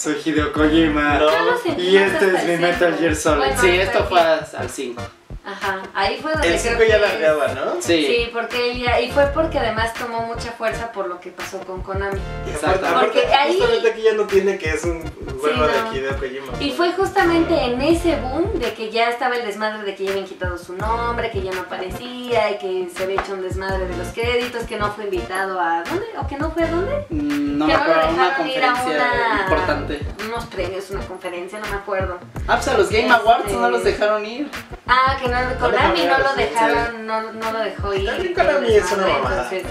Soy 0.00 0.16
Hideo 0.24 0.50
Kojima. 0.50 1.18
No. 1.18 1.28
Y 1.76 1.94
este 1.98 2.34
es 2.34 2.44
mi. 2.46 2.56
Metal 2.56 2.96
Gear 2.98 3.14
Solid. 3.14 3.52
Sí, 3.60 3.68
esto 3.68 4.06
fue 4.06 4.18
al 4.18 4.70
5. 4.70 5.02
Ajá, 5.44 5.82
ahí 5.94 6.18
fue 6.20 6.32
donde 6.32 6.48
El 6.54 6.60
creo 6.60 6.72
5 6.78 6.84
ya 6.86 6.94
que- 6.96 7.00
la 7.00 7.08
arreaba, 7.08 7.48
¿no? 7.54 7.80
Sí. 7.80 8.04
Sí, 8.06 8.30
porque 8.32 8.70
él 8.72 8.78
ya, 8.82 9.00
y 9.00 9.10
fue 9.10 9.24
porque 9.28 9.58
además 9.58 9.94
tomó 9.94 10.20
mucha 10.22 10.52
fuerza 10.52 10.92
por 10.92 11.08
lo 11.08 11.18
que 11.18 11.30
pasó 11.30 11.58
con 11.60 11.82
Konami. 11.82 12.20
Exacto. 12.46 12.86
Porque 13.00 13.26
ahí- 13.26 13.56
Justamente 13.58 13.90
aquí 13.90 14.02
ya 14.02 14.12
no 14.12 14.24
tiene 14.26 14.58
que 14.58 14.68
es 14.70 14.84
un 14.84 15.00
juego 15.40 15.66
Sí, 15.66 15.72
de 15.72 15.80
no. 15.80 15.96
Hideo 15.96 16.16
Kojima. 16.18 16.52
Y 16.60 16.70
fue 16.72 16.92
justamente 16.92 17.54
en 17.54 17.80
ese 17.80 18.16
boom 18.16 18.58
de 18.60 18.74
que 18.74 18.90
ya 18.90 19.08
estaba 19.08 19.34
el 19.36 19.46
desmadre 19.46 19.82
de 19.84 19.94
que 19.94 20.04
ya 20.04 20.10
habían 20.10 20.26
quitado 20.26 20.58
su 20.58 20.74
nombre, 20.74 21.30
que 21.30 21.40
ya 21.40 21.52
no 21.52 21.62
aparecía 21.62 22.50
y 22.50 22.58
que 22.58 22.88
se 22.94 23.04
había 23.04 23.20
hecho 23.22 23.32
un 23.32 23.40
desmadre 23.42 23.86
de 23.86 23.96
los 23.96 24.08
créditos, 24.08 24.64
que 24.64 24.76
no 24.76 24.92
fue 24.92 25.04
invitado 25.04 25.58
a 25.58 25.82
¿dónde? 25.84 26.04
¿O 26.18 26.26
que 26.26 26.36
no 26.36 26.50
fue 26.50 26.64
a 26.64 26.70
dónde? 26.70 27.06
Mm, 27.08 27.58
No 27.58 27.66
que 27.66 27.72
me 27.72 27.78
no 27.78 27.84
lo 27.86 27.92
una 28.10 28.24
dejaron 28.28 28.48
ir 28.50 28.62
a 28.64 28.74
una- 28.74 29.40
importante. 29.44 30.00
Unos 30.26 30.44
premios, 30.46 30.90
una 30.90 31.00
conferencia, 31.06 31.58
no 31.58 31.66
me 31.68 31.76
acuerdo. 31.76 32.18
Ah, 32.46 32.56
pues 32.56 32.68
a 32.68 32.76
los 32.76 32.90
Game 32.90 33.10
Awards 33.10 33.50
no 33.50 33.58
Este- 33.60 33.70
los 33.70 33.84
dejaron 33.84 34.26
ir. 34.26 34.50
Ah, 34.92 35.16
que 35.20 35.28
no, 35.28 35.38
Konami 35.60 36.04
no 36.04 36.18
lo 36.18 36.34
dejaron, 36.34 37.06
no, 37.06 37.32
no 37.32 37.52
lo 37.52 37.58
dejó 37.60 37.94
ir. 37.94 38.06
También 38.06 38.34
Konami 38.34 38.74
es 38.74 38.90
una 38.90 39.06
mamada. 39.06 39.48
Sí. 39.48 39.62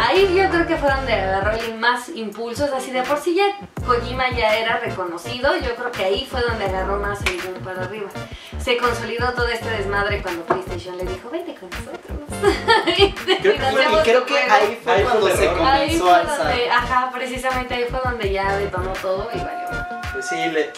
Ahí 0.00 0.34
yo 0.34 0.50
creo 0.50 0.66
que 0.66 0.76
fue 0.76 0.90
donde 0.90 1.12
agarró 1.14 1.56
más 1.78 2.08
impulsos, 2.08 2.72
así 2.72 2.90
de 2.90 3.02
por 3.02 3.18
sí 3.20 3.36
ya 3.36 3.44
Kojima 3.86 4.30
ya 4.30 4.56
era 4.56 4.78
reconocido, 4.80 5.54
yo 5.58 5.76
creo 5.76 5.92
que 5.92 6.04
ahí 6.04 6.26
fue 6.28 6.40
donde 6.42 6.64
agarró 6.64 6.98
más 6.98 7.20
el 7.24 7.36
para 7.64 7.82
arriba. 7.82 8.08
Se 8.58 8.76
consolidó 8.76 9.32
todo 9.34 9.46
este 9.46 9.70
desmadre 9.70 10.20
cuando 10.22 10.42
PlayStation 10.44 10.96
le 10.96 11.04
dijo, 11.04 11.30
vente 11.30 11.54
con 11.54 11.70
nosotros. 11.70 12.00
Creo 13.42 13.54
que 13.54 13.60
fue- 13.60 14.02
creo 14.02 14.26
que 14.26 14.32
juego". 14.34 14.52
ahí 14.54 14.78
fue 14.82 14.92
Ahí 14.92 15.02
cuando 15.04 15.28
se. 15.28 15.48
Ahí 15.48 15.54
comenzó 15.98 16.02
fue 16.04 16.10
a 16.12 16.16
alzar. 16.18 16.38
donde, 16.38 16.70
ajá, 16.70 17.10
precisamente 17.14 17.74
ahí 17.74 17.84
fue 17.88 18.00
donde 18.04 18.32
ya 18.32 18.56
detonó 18.56 18.92
todo 19.00 19.28
y 19.32 19.38
valió. 19.38 19.68
Pues 20.12 20.26
sí, 20.26 20.36
le... 20.50 20.72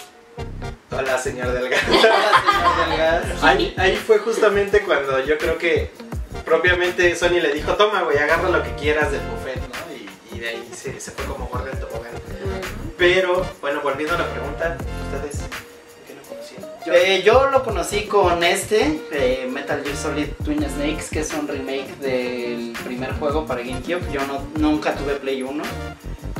Hola, 0.97 1.19
señor 1.19 1.53
Delgado. 1.53 1.83
Señor 1.93 2.89
Delgado. 2.89 3.25
Ahí, 3.43 3.75
ahí 3.77 3.97
fue 3.97 4.19
justamente 4.19 4.81
cuando 4.81 5.23
yo 5.25 5.37
creo 5.37 5.59
que 5.59 5.91
propiamente 6.45 7.15
Sony 7.15 7.41
le 7.43 7.53
dijo, 7.53 7.75
toma, 7.75 8.03
güey, 8.03 8.17
agarra 8.17 8.49
lo 8.49 8.63
que 8.63 8.75
quieras 8.77 9.13
del 9.13 9.21
buffet, 9.21 9.57
¿no? 9.57 9.95
Y, 9.95 10.37
y 10.37 10.41
de 10.41 10.49
ahí 10.49 10.71
se, 10.75 10.99
se 10.99 11.11
fue 11.11 11.27
como 11.27 11.49
gordo 11.49 11.71
el 11.71 11.79
tobogán. 11.79 12.13
Pero, 12.97 13.45
bueno, 13.61 13.81
volviendo 13.83 14.15
a 14.15 14.19
la 14.19 14.27
pregunta, 14.27 14.79
¿ustedes 15.13 15.43
qué 16.07 16.15
lo 16.15 16.23
conocían? 16.23 16.63
Yo, 16.87 16.93
eh, 16.95 17.23
yo 17.23 17.51
lo 17.51 17.63
conocí 17.63 18.05
con 18.07 18.43
este, 18.43 18.99
eh, 19.13 19.47
Metal 19.53 19.83
Gear 19.85 19.97
Solid 19.97 20.29
Twin 20.43 20.65
Snakes, 20.67 21.11
que 21.11 21.21
es 21.21 21.35
un 21.35 21.47
remake 21.47 21.95
del 22.01 22.73
primer 22.85 23.13
juego 23.19 23.45
para 23.45 23.61
GameCube. 23.61 24.11
Yo 24.11 24.27
no, 24.27 24.47
nunca 24.57 24.95
tuve 24.95 25.17
Play 25.17 25.43
1. 25.43 25.63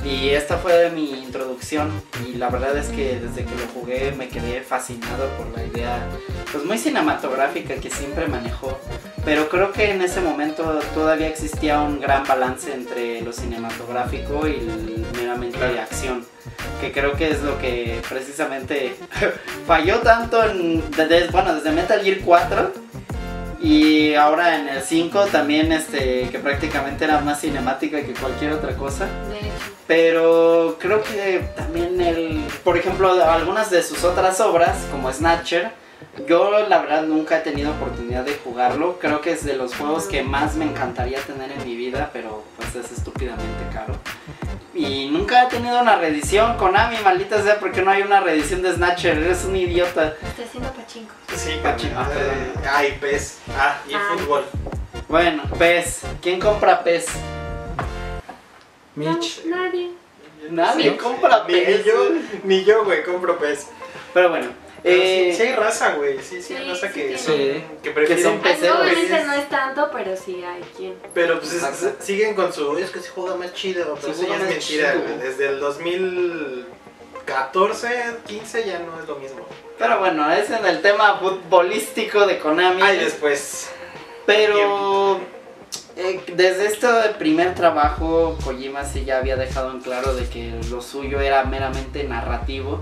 Y 0.07 0.31
esta 0.31 0.57
fue 0.57 0.89
mi 0.91 1.11
introducción. 1.11 1.91
Y 2.25 2.35
la 2.37 2.49
verdad 2.49 2.77
es 2.77 2.89
que 2.89 3.19
desde 3.19 3.45
que 3.45 3.57
lo 3.57 3.67
jugué 3.75 4.13
me 4.13 4.29
quedé 4.29 4.61
fascinado 4.61 5.29
por 5.37 5.49
la 5.57 5.65
idea, 5.65 6.07
pues 6.53 6.65
muy 6.65 6.79
cinematográfica 6.79 7.75
que 7.75 7.91
siempre 7.91 8.29
manejó. 8.29 8.79
Pero 9.25 9.49
creo 9.49 9.73
que 9.73 9.91
en 9.91 10.03
ese 10.03 10.21
momento 10.21 10.79
todavía 10.95 11.27
existía 11.27 11.81
un 11.81 12.01
gran 12.01 12.25
balance 12.25 12.73
entre 12.73 13.21
lo 13.23 13.33
cinematográfico 13.33 14.47
y 14.47 15.05
meramente 15.17 15.59
de 15.59 15.81
acción. 15.81 16.25
Que 16.81 16.93
creo 16.93 17.15
que 17.15 17.31
es 17.31 17.43
lo 17.43 17.59
que 17.59 18.01
precisamente 18.09 18.95
falló 19.67 19.99
tanto 19.99 20.45
en, 20.45 20.89
desde, 20.93 21.29
bueno, 21.29 21.55
desde 21.57 21.73
Metal 21.73 22.01
Gear 22.01 22.19
4 22.25 22.86
y 23.61 24.15
ahora 24.15 24.57
en 24.59 24.69
el 24.69 24.83
5 24.83 25.27
también 25.27 25.73
este 25.73 26.29
que 26.31 26.39
prácticamente 26.39 27.05
era 27.05 27.21
más 27.21 27.41
cinemática 27.41 28.03
que 28.03 28.13
cualquier 28.13 28.53
otra 28.53 28.75
cosa. 28.75 29.09
Pero 29.87 30.77
creo 30.81 31.03
que 31.03 31.49
también 31.57 32.01
el, 32.01 32.45
por 32.65 32.77
ejemplo, 32.77 33.13
algunas 33.25 33.71
de 33.71 33.83
sus 33.83 34.03
otras 34.03 34.41
obras, 34.41 34.77
como 34.91 35.13
Snatcher, 35.13 35.71
yo 36.27 36.67
la 36.69 36.81
verdad 36.81 37.03
nunca 37.03 37.39
he 37.39 37.41
tenido 37.41 37.71
oportunidad 37.73 38.25
de 38.25 38.35
jugarlo. 38.35 38.99
Creo 38.99 39.21
que 39.21 39.33
es 39.33 39.45
de 39.45 39.57
los 39.57 39.75
juegos 39.75 40.05
que 40.05 40.23
más 40.23 40.57
me 40.57 40.65
encantaría 40.65 41.21
tener 41.21 41.53
en 41.53 41.65
mi 41.65 41.77
vida, 41.77 42.11
pero 42.13 42.43
pues 42.57 42.75
es 42.75 42.91
estúpidamente 42.93 43.65
caro. 43.73 43.95
Y 44.77 45.09
nunca 45.11 45.45
he 45.45 45.47
tenido 45.49 45.81
una 45.81 45.97
reedición. 45.97 46.57
Konami, 46.59 46.97
maldita 47.03 47.43
sea, 47.43 47.59
porque 47.59 47.81
no 47.83 47.91
hay 47.91 48.03
una 48.03 48.21
reedición 48.21 48.61
de 48.63 48.75
Snatcher. 48.75 49.17
Eres 49.19 49.45
un 49.45 49.57
idiota. 49.57 50.15
Está 50.23 50.43
haciendo 50.43 50.71
pachinko. 50.73 51.15
Sí, 51.35 51.53
ah, 51.65 51.77
eh, 52.15 52.53
ah, 52.71 52.85
y 52.85 52.93
PES. 52.93 53.39
Ah, 53.59 53.79
y 53.89 53.95
Ah. 53.95 54.01
fútbol. 54.13 54.45
Bueno, 55.09 55.43
PES. 55.59 56.03
¿Quién 56.21 56.39
compra 56.41 56.85
PES? 56.85 57.07
Mitch. 58.97 59.45
No, 59.47 59.57
nadie. 59.57 59.91
Nadie 60.51 60.91
Sí. 60.91 60.97
compra 60.97 61.45
Ni, 61.49 61.55
PES. 61.55 61.79
ni 61.79 61.85
yo, 61.91 62.09
ni 62.45 62.65
yo, 62.65 62.85
güey, 62.85 63.03
compro 63.03 63.39
PES. 63.39 63.69
Pero 64.15 64.29
bueno. 64.31 64.49
Pero 64.87 65.03
eh, 65.03 65.29
sí, 65.33 65.37
sí 65.37 65.43
hay 65.49 65.55
raza, 65.57 65.95
güey. 65.97 66.23
Sí, 66.23 66.41
sí, 66.41 66.55
hay 66.55 66.63
Sí, 66.65 66.71
raza 66.71 66.87
sí 66.89 66.93
que. 66.95 67.19
Sí. 67.19 67.65
que 67.83 67.91
prefieren 67.91 68.25
son 68.25 68.41
Ay, 68.45 68.55
PC, 68.55 68.71
obviamente 68.71 69.25
no 69.25 69.33
es 69.33 69.49
tanto, 69.49 69.91
pero 69.93 70.17
sí 70.17 70.45
hay 70.45 70.63
quien. 70.77 70.95
Pero 71.13 71.41
pues 71.41 71.55
es- 71.55 71.95
siguen 71.99 72.37
con 72.37 72.53
su. 72.53 72.79
Es 72.79 72.91
que 72.91 73.01
se 73.01 73.09
juega 73.09 73.35
más 73.35 73.53
chido. 73.53 73.97
Pero 74.01 74.13
eso 74.13 74.23
ya 74.23 74.29
juega 74.29 74.35
es 74.37 74.41
más 74.43 74.51
mentira, 74.51 74.95
güey. 74.95 75.19
Desde 75.19 75.49
el 75.49 75.59
2014, 75.59 78.17
15 78.27 78.67
ya 78.67 78.79
no 78.79 79.01
es 79.01 79.09
lo 79.09 79.17
mismo. 79.17 79.47
pero 79.79 79.99
bueno, 79.99 80.31
es 80.33 80.49
en 80.51 80.65
el 80.65 80.81
tema 80.81 81.19
futbolístico 81.19 82.27
de 82.27 82.39
Konami. 82.39 82.81
Ay, 82.83 82.99
después. 82.99 83.69
Pero 84.25 85.21
eh, 85.97 86.21
desde 86.35 86.67
este 86.67 86.87
primer 87.19 87.55
trabajo, 87.55 88.39
Kojima 88.45 88.85
sí 88.85 89.05
ya 89.05 89.19
había 89.19 89.37
dejado 89.37 89.73
en 89.73 89.81
claro 89.81 90.15
de 90.15 90.29
que 90.29 90.53
lo 90.71 90.81
suyo 90.81 91.21
era 91.21 91.45
meramente 91.45 92.05
narrativo. 92.05 92.81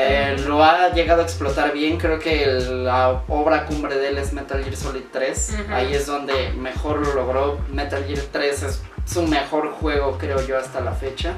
Eh, 0.00 0.36
lo 0.46 0.62
ha 0.62 0.90
llegado 0.92 1.22
a 1.22 1.24
explotar 1.24 1.72
bien, 1.72 1.98
creo 1.98 2.20
que 2.20 2.44
el- 2.44 2.84
la 2.84 3.22
obra 3.26 3.66
cumbre 3.66 3.96
de 3.96 4.10
él 4.10 4.18
es 4.18 4.32
Metal 4.32 4.62
Gear 4.62 4.76
Solid 4.76 5.02
3. 5.12 5.56
Ujú. 5.64 5.74
Ahí 5.74 5.92
es 5.92 6.06
donde 6.06 6.50
mejor 6.52 7.04
lo 7.04 7.14
logró. 7.14 7.58
Metal 7.72 8.04
Gear 8.04 8.20
3 8.30 8.62
es 8.62 8.82
su 9.04 9.22
mejor 9.22 9.72
juego, 9.72 10.16
creo 10.18 10.40
yo, 10.46 10.56
hasta 10.56 10.80
la 10.80 10.92
fecha. 10.92 11.32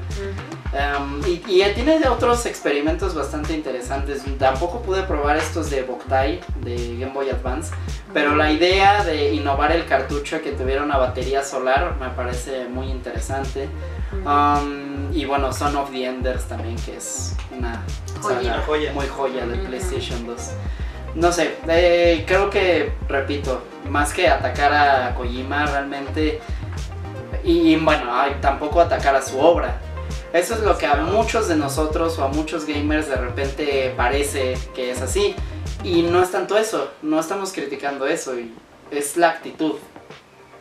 Um, 0.73 1.21
y, 1.27 1.41
y 1.47 1.65
tiene 1.75 2.07
otros 2.09 2.45
experimentos 2.45 3.15
bastante 3.15 3.55
interesantes. 3.55 4.23
Tampoco 4.39 4.83
pude 4.83 5.05
probar 5.05 5.37
estos 5.39 5.71
de 5.71 5.83
Boktai, 5.83 6.41
de 6.63 6.99
Game 6.99 7.13
Boy 7.15 7.31
Advance. 7.31 7.73
Pero 8.13 8.35
la 8.37 8.51
idea 8.53 9.05
de 9.05 9.33
innovar 9.33 9.73
el 9.73 9.87
cartucho 9.87 10.43
que 10.43 10.53
tuviera 10.53 10.83
una 10.83 10.97
batería 10.99 11.43
solar 11.45 11.95
me 11.99 12.11
parece 12.11 12.67
muy 12.69 12.89
interesante. 12.91 13.69
Um, 14.27 15.13
y 15.15 15.25
bueno, 15.25 15.53
Son 15.53 15.75
of 15.77 15.91
the 15.93 16.05
Enders 16.07 16.45
también, 16.47 16.77
que 16.77 16.97
es 16.97 17.35
una 17.57 17.81
Joya. 18.21 18.43
saga 18.43 18.63
Joya. 18.67 18.93
muy 18.93 19.07
joya 19.07 19.47
de 19.47 19.55
Ujú. 19.55 19.67
PlayStation 19.67 20.27
2. 20.27 20.51
No 21.15 21.33
sé, 21.33 21.57
eh, 21.69 22.25
creo 22.27 22.51
que, 22.51 22.93
repito, 23.09 23.63
más 23.89 24.13
que 24.13 24.29
atacar 24.29 24.73
a 24.73 25.15
Kojima 25.15 25.67
realmente, 25.67 26.41
y, 27.43 27.73
y 27.73 27.77
bueno, 27.77 28.11
ay, 28.15 28.37
tampoco 28.41 28.81
atacar 28.81 29.17
a 29.17 29.23
su 29.23 29.39
obra. 29.41 29.81
Eso 30.33 30.55
es 30.55 30.61
lo 30.61 30.79
que 30.79 30.87
a 30.87 30.95
muchos 30.97 31.49
de 31.49 31.57
nosotros 31.57 32.17
o 32.19 32.25
a 32.25 32.29
muchos 32.29 32.65
gamers 32.65 33.09
de 33.09 33.17
repente 33.17 33.93
parece 33.97 34.57
que 34.75 34.93
es 34.93 35.03
así. 35.03 35.35
Y 35.83 36.03
no 36.03 36.23
es 36.23 36.31
tanto 36.31 36.57
eso, 36.57 36.91
no 37.03 37.19
estamos 37.19 37.53
criticando 37.53 38.07
eso, 38.07 38.39
y 38.39 38.53
es 38.93 39.17
la 39.17 39.31
actitud 39.31 39.75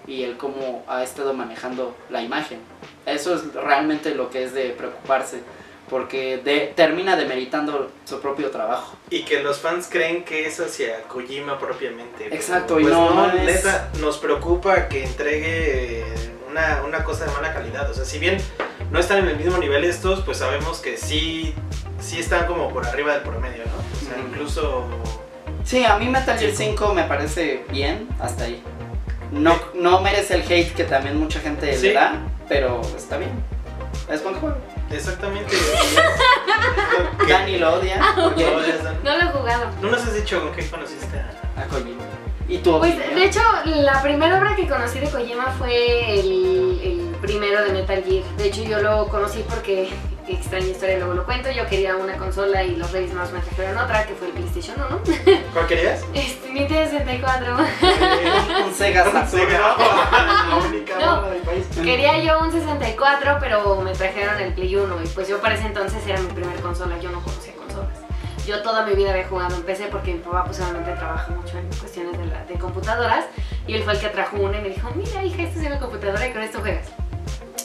y 0.08 0.24
el 0.24 0.38
cómo 0.38 0.84
ha 0.88 1.04
estado 1.04 1.34
manejando 1.34 1.96
la 2.10 2.24
imagen. 2.24 2.60
Eso 3.06 3.36
es 3.36 3.54
realmente 3.54 4.16
lo 4.16 4.32
que 4.32 4.44
es 4.46 4.54
de 4.56 4.70
preocuparse, 4.72 5.44
porque 5.90 6.38
de- 6.38 6.72
termina 6.76 7.16
demeritando 7.16 7.92
su 8.06 8.20
propio 8.22 8.52
trabajo. 8.52 8.96
Y 9.10 9.24
que 9.24 9.42
los 9.42 9.60
fans 9.60 9.88
creen 9.90 10.24
que 10.24 10.46
es 10.46 10.60
hacia 10.60 11.04
Kojima 11.04 11.58
propiamente. 11.60 12.28
Exacto, 12.34 12.80
y 12.80 12.84
pues 12.84 12.94
no, 12.94 13.10
no, 13.12 13.28
no 13.28 13.34
es- 13.34 13.44
neta, 13.64 13.90
nos 14.00 14.18
preocupa 14.18 14.88
que 14.88 15.04
entregue 15.04 16.04
una, 16.50 16.84
una 16.86 17.04
cosa 17.04 17.26
de 17.26 17.32
mala 17.32 17.54
calidad. 17.54 17.90
O 17.90 17.94
sea, 17.94 18.06
si 18.06 18.20
bien 18.20 18.38
no 18.92 19.00
están 19.00 19.20
en 19.20 19.28
el 19.28 19.38
mismo 19.38 19.58
nivel 19.58 19.84
estos, 19.84 20.22
pues 20.22 20.38
sabemos 20.38 20.80
que 20.80 20.98
sí, 20.98 21.54
sí 22.00 22.20
están 22.20 22.46
como 22.48 22.70
por 22.70 22.86
arriba 22.86 23.14
del 23.14 23.24
promedio, 23.24 23.64
¿no? 23.66 23.78
O 23.78 24.06
sea, 24.06 24.18
Ujú. 24.18 24.28
incluso... 24.30 24.88
Sí, 25.64 25.84
a 25.86 25.98
mí 25.98 26.08
Metal 26.08 26.38
Gear 26.40 26.54
5 26.56 26.94
me 26.94 27.04
parece 27.04 27.64
bien, 27.70 28.08
hasta 28.20 28.46
ahí. 28.46 28.64
No, 29.32 29.56
no 29.76 30.02
merece 30.02 30.36
el 30.36 30.42
hate 30.42 30.74
que 30.74 30.86
también 30.86 31.18
mucha 31.18 31.40
gente 31.40 31.76
Sí. 31.78 31.88
le 31.90 31.94
da, 31.94 32.16
pero 32.48 32.82
está 32.98 33.18
bien. 33.18 33.30
Es 34.12 34.24
buen 34.24 34.36
juego. 34.36 34.58
Exactamente. 34.92 35.56
Dani 37.28 37.58
lo 37.60 37.74
odia, 37.76 38.02
porque 38.16 38.46
No 39.04 39.18
lo 39.18 39.24
he 39.24 39.28
jugado. 39.32 39.66
no 39.82 39.92
nos 39.92 40.02
has 40.02 40.16
dicho 40.16 40.42
con 40.42 40.52
qué 40.54 40.68
conociste 40.68 41.18
a... 41.20 41.62
a 41.62 41.66
Kojima. 41.66 42.04
¿Y 42.48 42.58
tu 42.60 42.80
Pues 42.80 42.94
opinión? 42.96 43.16
de 43.20 43.26
hecho, 43.26 43.42
la 43.66 44.02
primera 44.02 44.40
obra 44.40 44.56
que 44.56 44.68
conocí 44.68 45.00
de 45.00 45.10
Kojima 45.10 45.54
fue 45.60 46.20
el, 46.20 46.82
el 46.84 47.16
primero 47.22 47.64
de 47.64 47.72
Metal 47.74 48.04
Gear. 48.04 48.24
De 48.38 48.48
hecho, 48.48 48.64
yo 48.64 48.82
lo 48.82 49.08
conocí 49.08 49.44
porque, 49.48 49.90
extraña 50.34 50.68
historia, 50.68 50.98
luego 50.98 51.14
lo 51.14 51.26
cuento. 51.26 51.50
Yo 51.52 51.66
quería 51.68 51.96
una 51.96 52.18
consola 52.18 52.64
y 52.64 52.76
los 52.76 52.92
Reyes 52.92 53.14
Magos 53.14 53.32
me 53.34 53.40
trajeron 53.40 53.78
otra, 53.78 54.06
que 54.06 54.14
fue 54.14 54.28
el 54.28 54.34
PlayStation 54.34 54.78
1. 54.80 55.40
¿Cuál 55.54 55.68
querías? 55.68 56.04
Este, 56.14 56.52
Nintendo 56.52 56.90
64. 56.92 57.58
un 58.66 58.74
Sega 58.74 59.04
Saturn. 59.12 59.52
La 59.52 60.56
única 60.58 61.00
No. 61.00 61.22
del 61.30 61.42
país. 61.42 61.66
Quería 61.76 62.18
yo 62.24 62.40
un 62.40 62.52
64, 62.52 63.38
pero 63.40 63.76
me 63.82 63.92
trajeron 63.94 64.40
el 64.40 64.54
Play 64.54 64.76
1 64.76 64.96
y 65.04 65.08
pues 65.10 65.28
yo 65.28 65.40
para 65.42 65.56
ese 65.56 65.66
entonces 65.66 66.06
era 66.08 66.20
mi 66.20 66.28
primer 66.28 66.60
consola, 66.62 66.98
yo 67.00 67.10
no 67.12 67.22
conocía 67.22 67.54
consolas. 67.56 67.98
Yo 68.46 68.62
toda 68.64 68.86
mi 68.86 68.94
vida 68.96 69.12
había 69.12 69.28
jugado 69.28 69.56
en 69.56 69.62
PC 69.64 69.88
porque 69.92 70.14
mi 70.14 70.20
papá 70.20 70.44
pues 70.46 70.60
obviamente 70.60 70.92
trabaja 70.94 71.32
mucho 71.34 71.58
en 71.58 71.68
cuestiones 71.68 72.18
de, 72.18 72.26
la- 72.26 72.44
de 72.46 72.56
computadoras 72.56 73.26
y 73.68 73.76
él 73.76 73.84
fue 73.84 73.94
el 73.94 74.00
que 74.00 74.08
trajo 74.10 74.38
una 74.38 74.58
y 74.58 74.62
me 74.62 74.70
dijo, 74.70 74.90
mira 74.96 75.24
hija, 75.24 75.44
esta 75.44 75.60
es 75.60 75.68
una 75.68 75.80
computadora 75.80 76.26
y 76.28 76.32
con 76.34 76.42
esto 76.42 76.60
juegas. 76.60 76.88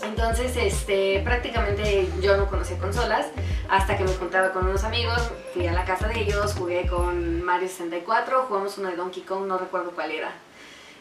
Entonces, 0.07 0.57
este, 0.57 1.21
prácticamente 1.25 2.09
yo 2.21 2.37
no 2.37 2.49
conocía 2.49 2.79
consolas 2.79 3.27
hasta 3.69 3.97
que 3.97 4.05
me 4.05 4.13
juntaba 4.13 4.53
con 4.53 4.67
unos 4.67 4.85
amigos, 4.85 5.19
fui 5.53 5.67
a 5.67 5.73
la 5.73 5.85
casa 5.85 6.09
de 6.09 6.21
ellos, 6.21 6.55
jugué 6.55 6.87
con 6.87 7.43
Mario 7.43 7.69
64, 7.69 8.47
jugamos 8.49 8.79
uno 8.79 8.91
de 8.91 8.97
Donkey 8.97 9.23
Kong, 9.23 9.47
no 9.47 9.59
recuerdo 9.59 9.93
cuál 9.93 10.11
era. 10.11 10.33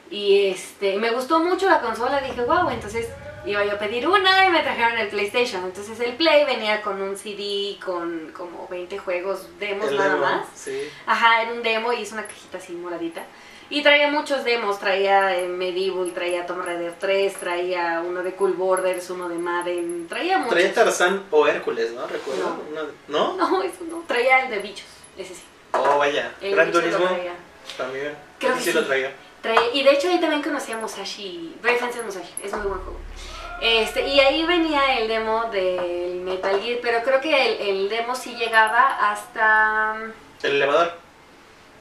Y 0.09 0.47
este, 0.47 0.97
me 0.97 1.11
gustó 1.11 1.39
mucho 1.39 1.69
la 1.69 1.81
consola, 1.81 2.21
dije, 2.21 2.41
wow, 2.43 2.69
entonces 2.69 3.07
iba 3.45 3.63
yo 3.65 3.73
a 3.73 3.79
pedir 3.79 4.07
una 4.07 4.45
y 4.45 4.51
me 4.51 4.61
trajeron 4.61 4.97
el 4.97 5.07
PlayStation. 5.09 5.63
Entonces 5.63 5.99
el 5.99 6.13
Play 6.13 6.45
venía 6.45 6.81
con 6.81 7.01
un 7.01 7.17
CD 7.17 7.77
con 7.83 8.31
como 8.31 8.67
20 8.69 8.97
juegos 8.99 9.47
demos 9.59 9.89
El 9.89 9.97
nada 9.97 10.13
demo, 10.13 10.21
más. 10.21 10.47
Sí. 10.55 10.89
Ajá, 11.05 11.41
era 11.41 11.51
un 11.51 11.63
demo 11.63 11.91
y 11.93 12.03
es 12.03 12.11
una 12.11 12.25
cajita 12.25 12.57
así 12.57 12.73
moradita. 12.73 13.23
Y 13.73 13.81
traía 13.81 14.11
muchos 14.11 14.43
demos, 14.43 14.77
traía 14.77 15.35
eh, 15.35 15.47
Medieval, 15.47 16.11
traía 16.13 16.45
Tomb 16.45 16.63
Raider 16.63 16.93
3, 16.99 17.33
traía 17.33 18.03
uno 18.05 18.21
de 18.21 18.33
Cool 18.35 18.53
Borders, 18.53 19.09
uno 19.09 19.27
de 19.27 19.35
Madden, 19.35 20.05
traía 20.07 20.37
muchos. 20.37 20.53
Traía 20.53 20.71
Tarzán 20.75 21.23
o 21.31 21.47
Hércules, 21.47 21.91
¿no? 21.91 22.05
Recuerdo. 22.05 22.55
No. 22.71 22.83
¿No? 23.07 23.35
No, 23.35 23.63
eso 23.63 23.83
no, 23.89 24.03
traía 24.07 24.41
el 24.45 24.51
de 24.51 24.59
bichos, 24.59 24.85
ese 25.17 25.33
sí. 25.33 25.41
Oh, 25.71 25.97
vaya. 25.97 26.31
El 26.39 26.53
Gran 26.53 26.71
Turismo 26.71 27.07
también. 27.75 28.13
Creo 28.37 28.53
que 28.53 28.61
sí 28.61 28.73
lo 28.73 28.85
traía. 28.85 29.11
Traía- 29.41 29.73
y 29.73 29.81
de 29.81 29.89
hecho 29.89 30.07
ahí 30.07 30.19
también 30.19 30.43
conocí 30.43 30.71
a 30.71 30.77
Musashi, 30.77 31.55
Brave 31.59 31.79
Fencer 31.79 32.03
Musashi, 32.03 32.31
es 32.43 32.53
muy 32.53 32.67
buen 32.67 32.79
juego. 32.79 32.99
Este, 33.59 34.07
y 34.07 34.19
ahí 34.19 34.45
venía 34.45 34.99
el 34.99 35.07
demo 35.07 35.45
del 35.45 36.21
Metal 36.21 36.61
Gear, 36.61 36.77
pero 36.83 37.01
creo 37.01 37.19
que 37.19 37.33
el, 37.59 37.69
el 37.69 37.89
demo 37.89 38.13
sí 38.13 38.35
llegaba 38.35 39.09
hasta... 39.11 39.95
El 40.43 40.51
elevador. 40.57 41.01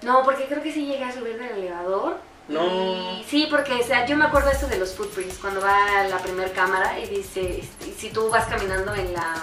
No, 0.02 0.22
porque 0.24 0.46
creo 0.46 0.62
que 0.62 0.72
sí 0.72 0.86
llegué 0.86 1.04
a 1.04 1.12
subir 1.12 1.38
del 1.38 1.50
elevador. 1.58 2.16
No. 2.48 2.64
Y 2.66 3.24
sí, 3.28 3.46
porque 3.48 3.74
o 3.74 3.84
sea, 3.84 4.04
yo 4.06 4.16
me 4.16 4.24
acuerdo 4.24 4.50
esto 4.50 4.66
de 4.66 4.78
los 4.78 4.94
footprints, 4.94 5.38
cuando 5.38 5.60
va 5.60 6.00
a 6.00 6.08
la 6.08 6.18
primer 6.18 6.52
cámara 6.52 6.98
y 6.98 7.06
dice, 7.08 7.60
este, 7.60 7.92
si 7.96 8.10
tú 8.10 8.28
vas 8.30 8.46
caminando 8.46 8.94
en 8.94 9.12
la, 9.12 9.34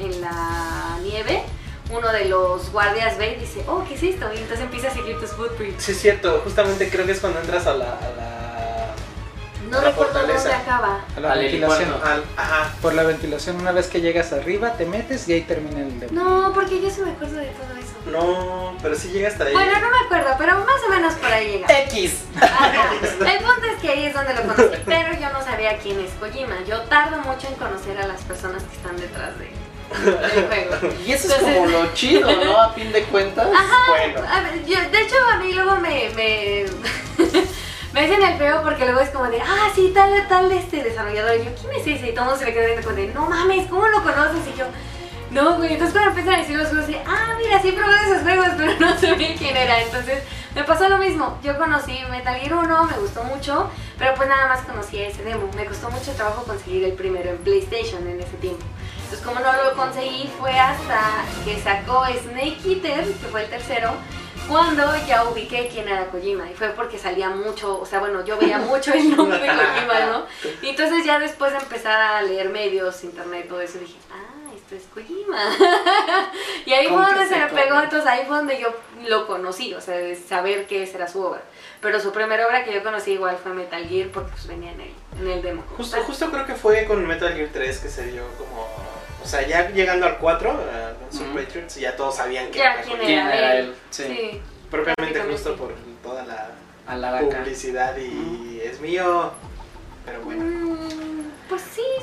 en 0.00 0.20
la 0.20 0.98
nieve, 1.02 1.44
uno 1.90 2.10
de 2.12 2.24
los 2.26 2.70
guardias 2.72 3.16
ve 3.16 3.34
y 3.36 3.40
dice, 3.40 3.64
oh, 3.68 3.84
¿qué 3.86 3.94
es 3.94 4.02
esto? 4.02 4.26
Y 4.34 4.38
entonces 4.38 4.60
empieza 4.64 4.88
a 4.88 4.90
seguir 4.90 5.18
tus 5.20 5.30
footprints. 5.30 5.82
Sí, 5.84 5.92
es 5.92 6.00
cierto. 6.00 6.40
Justamente 6.44 6.88
creo 6.90 7.06
que 7.06 7.12
es 7.12 7.20
cuando 7.20 7.38
entras 7.40 7.66
a 7.66 7.74
la. 7.74 7.84
A 7.96 8.10
la... 8.16 8.38
No 9.70 9.80
La 9.80 9.88
recuerdo 9.88 10.12
dónde 10.18 10.34
fortaleza. 10.34 10.60
acaba. 10.62 11.00
A 11.16 11.20
la 11.20 11.32
Al 11.32 11.38
ventilación. 11.38 11.90
al- 12.04 12.24
ajá. 12.36 12.74
Por 12.82 12.92
la 12.94 13.04
ventilación, 13.04 13.56
una 13.56 13.72
vez 13.72 13.86
que 13.86 14.00
llegas 14.02 14.32
arriba, 14.32 14.72
te 14.76 14.84
metes 14.84 15.26
y 15.28 15.32
ahí 15.34 15.42
termina 15.42 15.80
el 15.80 15.98
demo. 15.98 16.12
No, 16.12 16.52
porque 16.52 16.80
yo 16.82 16.90
sí 16.90 17.00
me 17.00 17.12
acuerdo 17.12 17.36
de 17.36 17.46
todo 17.46 17.72
eso. 17.78 17.81
No, 18.06 18.76
pero 18.82 18.94
sí 18.96 19.08
llega 19.08 19.28
hasta 19.28 19.44
ahí. 19.44 19.52
Bueno, 19.52 19.72
no 19.80 19.90
me 19.90 19.98
acuerdo, 20.06 20.34
pero 20.38 20.58
más 20.58 20.82
o 20.86 20.90
menos 20.90 21.14
por 21.14 21.30
ahí 21.32 21.52
llega. 21.52 21.80
X. 21.84 22.24
Ajá. 22.40 22.90
El 23.02 23.38
punto 23.44 23.66
es 23.74 23.80
que 23.80 23.88
ahí 23.90 24.06
es 24.06 24.14
donde 24.14 24.34
lo 24.34 24.42
conocí, 24.42 24.76
pero 24.84 25.12
yo 25.20 25.30
no 25.32 25.42
sabía 25.44 25.78
quién 25.78 26.00
es 26.00 26.10
Kojima. 26.18 26.56
Yo 26.66 26.80
tardo 26.82 27.18
mucho 27.18 27.46
en 27.48 27.54
conocer 27.54 27.98
a 28.00 28.06
las 28.06 28.20
personas 28.22 28.62
que 28.64 28.76
están 28.76 28.96
detrás 28.96 29.30
de, 29.38 29.50
del 30.34 30.46
juego. 30.48 30.94
Y 31.06 31.12
eso 31.12 31.28
es 31.28 31.34
como 31.42 31.66
lo 31.66 31.94
chido, 31.94 32.30
¿no? 32.44 32.60
A 32.60 32.72
fin 32.72 32.90
de 32.92 33.04
cuentas. 33.04 33.46
Bueno. 33.46 34.20
A 34.28 34.40
ver, 34.40 34.64
yo- 34.66 34.90
de 34.90 35.00
hecho, 35.00 35.14
a 35.32 35.36
mí 35.36 35.52
luego 35.52 35.76
me, 35.76 36.10
me, 36.16 36.64
me 37.92 38.00
hacen 38.00 38.22
el 38.22 38.36
feo 38.38 38.62
porque 38.62 38.84
luego 38.84 39.00
es 39.00 39.10
como 39.10 39.26
de, 39.30 39.40
ah, 39.40 39.70
sí, 39.74 39.92
tal, 39.94 40.26
tal 40.28 40.50
este 40.50 40.82
desarrollador. 40.82 41.36
Y 41.36 41.44
yo, 41.44 41.50
¿quién 41.60 41.72
es 41.80 41.86
ese? 42.00 42.08
Y 42.08 42.14
todo 42.14 42.24
el 42.24 42.30
mundo 42.30 42.38
se 42.38 42.44
le 42.46 42.52
queda 42.54 42.66
viendo 42.66 42.82
como 42.82 42.96
de, 42.96 43.06
no 43.08 43.26
mames, 43.26 43.68
¿cómo 43.68 43.86
lo 43.86 44.02
conoces? 44.02 44.40
Y 44.52 44.58
yo, 44.58 44.64
no, 45.32 45.56
güey. 45.56 45.72
Entonces 45.72 45.92
cuando 45.92 46.10
empiezan 46.10 46.34
a 46.34 46.38
decir 46.38 46.56
los 46.56 46.68
juegos, 46.68 46.86
de, 46.86 47.00
ah, 47.06 47.36
mira, 47.38 47.60
sí 47.60 47.72
probé 47.72 47.94
esos 48.04 48.22
juegos, 48.22 48.48
pero 48.56 48.72
no 48.78 48.98
sabía 48.98 49.34
quién 49.34 49.56
era. 49.56 49.80
Entonces 49.80 50.22
me 50.54 50.64
pasó 50.64 50.88
lo 50.88 50.98
mismo. 50.98 51.38
Yo 51.42 51.58
conocí 51.58 51.98
Metal 52.10 52.38
Gear 52.38 52.54
1, 52.54 52.84
me 52.84 52.98
gustó 52.98 53.24
mucho, 53.24 53.70
pero 53.98 54.14
pues 54.14 54.28
nada 54.28 54.48
más 54.48 54.60
conocí 54.62 54.98
ese 54.98 55.22
demo. 55.24 55.48
Me 55.56 55.64
costó 55.64 55.90
mucho 55.90 56.12
trabajo 56.12 56.44
conseguir 56.44 56.84
el 56.84 56.92
primero 56.92 57.30
en 57.30 57.38
PlayStation 57.38 58.06
en 58.06 58.20
ese 58.20 58.36
tiempo. 58.36 58.64
Entonces 59.04 59.26
como 59.26 59.40
no 59.40 59.52
lo 59.52 59.76
conseguí 59.76 60.30
fue 60.38 60.52
hasta 60.58 61.00
que 61.44 61.58
sacó 61.60 62.04
Snake 62.06 62.58
Eater, 62.66 63.04
que 63.04 63.26
fue 63.30 63.44
el 63.44 63.50
tercero, 63.50 63.92
cuando 64.48 64.82
ya 65.06 65.24
ubiqué 65.24 65.68
quién 65.72 65.88
era 65.88 66.06
Kojima. 66.06 66.50
Y 66.50 66.54
fue 66.54 66.68
porque 66.70 66.98
salía 66.98 67.30
mucho, 67.30 67.80
o 67.80 67.86
sea, 67.86 68.00
bueno, 68.00 68.24
yo 68.24 68.38
veía 68.38 68.58
mucho 68.58 68.92
el 68.92 69.16
nombre 69.16 69.38
de 69.38 69.46
Kojima, 69.46 70.00
¿no? 70.10 70.26
Y 70.62 70.70
entonces 70.70 71.04
ya 71.04 71.18
después 71.18 71.52
de 71.52 71.58
empezar 71.58 72.00
a 72.00 72.22
leer 72.22 72.50
medios, 72.50 73.04
internet, 73.04 73.46
todo 73.48 73.60
eso, 73.60 73.78
dije, 73.78 73.96
ah, 74.10 74.31
esto 74.74 75.00
es 75.00 75.06
Kojima. 75.06 75.38
y 76.66 76.72
ahí 76.72 76.86
fue 76.88 76.96
¿Con 76.96 77.04
donde 77.04 77.26
se 77.26 77.38
me 77.38 77.46
pegó, 77.48 77.80
entonces 77.80 78.08
ahí 78.08 78.24
fue 78.26 78.36
donde 78.36 78.60
yo 78.60 78.74
lo 79.06 79.26
conocí, 79.26 79.74
o 79.74 79.80
sea, 79.80 79.96
de 79.96 80.14
saber 80.16 80.66
qué 80.66 80.88
era 80.92 81.08
su 81.08 81.22
obra. 81.22 81.42
Pero 81.80 82.00
su 82.00 82.12
primera 82.12 82.46
obra 82.46 82.64
que 82.64 82.72
yo 82.72 82.82
conocí 82.82 83.12
igual 83.12 83.36
fue 83.42 83.52
Metal 83.52 83.86
Gear 83.86 84.08
porque 84.08 84.30
pues 84.30 84.46
venía 84.46 84.72
en 84.72 84.80
el, 84.80 84.92
en 85.20 85.28
el 85.30 85.42
demo. 85.42 85.64
Justo, 85.76 85.96
tal. 85.96 86.06
justo 86.06 86.30
creo 86.30 86.46
que 86.46 86.54
fue 86.54 86.84
con 86.86 87.06
Metal 87.06 87.32
Gear 87.34 87.48
3 87.52 87.78
que 87.78 87.88
se 87.88 88.06
dio 88.06 88.22
como. 88.38 88.68
O 89.22 89.26
sea, 89.26 89.46
ya 89.46 89.70
llegando 89.70 90.06
al 90.06 90.18
4, 90.18 90.50
a 90.50 90.54
Guns 91.00 91.20
N' 91.20 91.28
Ujú. 91.30 91.38
Patriots, 91.38 91.76
ya 91.76 91.94
todos 91.94 92.16
sabían 92.16 92.50
que 92.50 92.58
Ya, 92.58 92.72
era 92.74 92.82
¿quién 92.82 92.98
Kojima. 92.98 93.06
¿Quién 93.06 93.18
era 93.20 93.36
era 93.38 93.56
él? 93.56 93.66
él? 93.66 93.74
Sí. 93.90 94.02
Sí. 94.04 94.42
Propiamente 94.70 95.20
justo 95.30 95.54
por 95.56 95.74
toda 96.02 96.24
la 96.24 97.20
publicidad 97.20 97.96
y 97.96 98.60
es 98.64 98.80
mío. 98.80 99.32
Pero 100.04 100.22
bueno. 100.22 100.44
Mm, 100.44 100.58
pues 100.58 100.61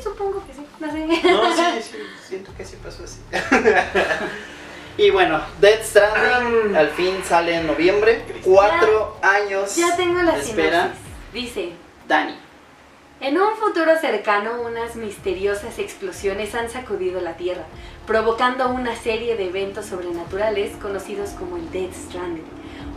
supongo 0.04 0.44
que 0.46 0.54
sí. 0.54 0.66
No 0.80 0.92
sé. 0.92 1.06
No, 1.32 1.56
sí, 1.56 1.82
sí, 1.92 1.98
siento 2.28 2.52
que 2.58 2.66
sí 2.66 2.78
pasó 2.84 3.04
así. 3.04 3.20
Y 4.98 5.12
bueno, 5.12 5.40
Dead 5.62 5.82
Stranding 5.82 6.76
al 6.76 6.90
fin 6.90 7.24
sale 7.24 7.56
en 7.56 7.68
noviembre. 7.68 8.22
Cuatro 8.44 9.16
años 9.22 9.74
Ya 9.78 9.96
tengo 9.96 10.22
la 10.22 10.36
espera. 10.38 10.92
sinopsis. 10.94 11.04
Dice, 11.34 11.70
Dani. 12.06 12.36
en 13.22 13.40
un 13.40 13.56
futuro 13.56 13.98
cercano 14.02 14.62
unas 14.62 14.98
misteriosas 14.98 15.80
explosiones 15.80 16.54
han 16.54 16.70
sacudido 16.70 17.22
la 17.22 17.38
Tierra, 17.38 17.64
provocando 18.06 18.68
una 18.70 18.94
serie 18.96 19.38
de 19.38 19.48
eventos 19.48 19.86
sobrenaturales 19.86 20.76
conocidos 20.82 21.30
como 21.30 21.56
el 21.56 21.72
Dead 21.72 21.92
Stranding. 21.94 22.44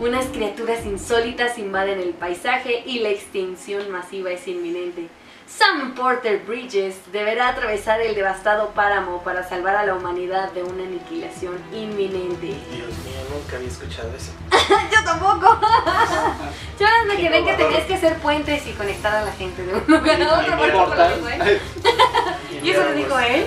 Unas 0.01 0.25
criaturas 0.27 0.85
insólitas 0.85 1.57
invaden 1.57 2.01
el 2.01 2.15
paisaje 2.15 2.83
y 2.85 2.99
la 2.99 3.11
extinción 3.11 3.89
masiva 3.93 4.33
es 4.33 4.49
inminente. 4.49 5.07
Sam 5.59 5.95
Porter 5.95 6.39
Bridges 6.47 6.97
deberá 7.13 7.51
atravesar 7.51 8.01
el 8.01 8.15
devastado 8.15 8.71
páramo 8.71 9.23
para 9.23 9.47
salvar 9.47 9.77
a 9.77 9.85
la 9.85 9.95
humanidad 9.95 10.51
de 10.53 10.63
una 10.63 10.85
aniquilación 10.85 11.59
inminente. 11.73 12.47
Dios 12.47 12.97
mío, 13.05 13.21
nunca 13.31 13.57
había 13.57 13.69
escuchado 13.69 14.11
eso. 14.17 14.33
Yo 14.93 15.05
tampoco. 15.05 15.61
Yo 16.81 16.87
desde 17.05 17.17
que 17.17 17.23
Qué 17.23 17.29
ven 17.29 17.45
que 17.45 17.55
tenías 17.55 17.85
que 17.85 17.95
hacer 17.95 18.17
puentes 18.19 18.67
y 18.67 18.73
conectar 18.73 19.15
a 19.15 19.25
la 19.25 19.33
gente 19.33 19.65
de 19.65 19.75
un 19.75 19.85
lugar 19.87 20.23
a 20.23 20.41
otro. 20.41 20.87
Por 20.87 21.31
¿eh? 21.31 21.61
Y 22.63 22.71
eso 22.71 22.85
lo 22.85 22.93
dijo 22.95 23.19
él. 23.19 23.47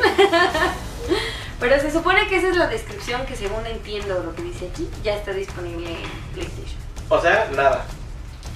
Pero 1.59 1.81
se 1.81 1.91
supone 1.91 2.27
que 2.27 2.37
esa 2.37 2.49
es 2.49 2.55
la 2.57 2.67
descripción 2.67 3.25
que 3.25 3.35
según 3.35 3.65
entiendo 3.65 4.21
lo 4.23 4.35
que 4.35 4.43
dice 4.43 4.69
aquí, 4.71 4.89
ya 5.03 5.15
está 5.15 5.31
disponible 5.31 5.89
en 5.89 6.33
PlayStation. 6.33 6.79
O 7.09 7.19
sea, 7.19 7.49
nada. 7.55 7.85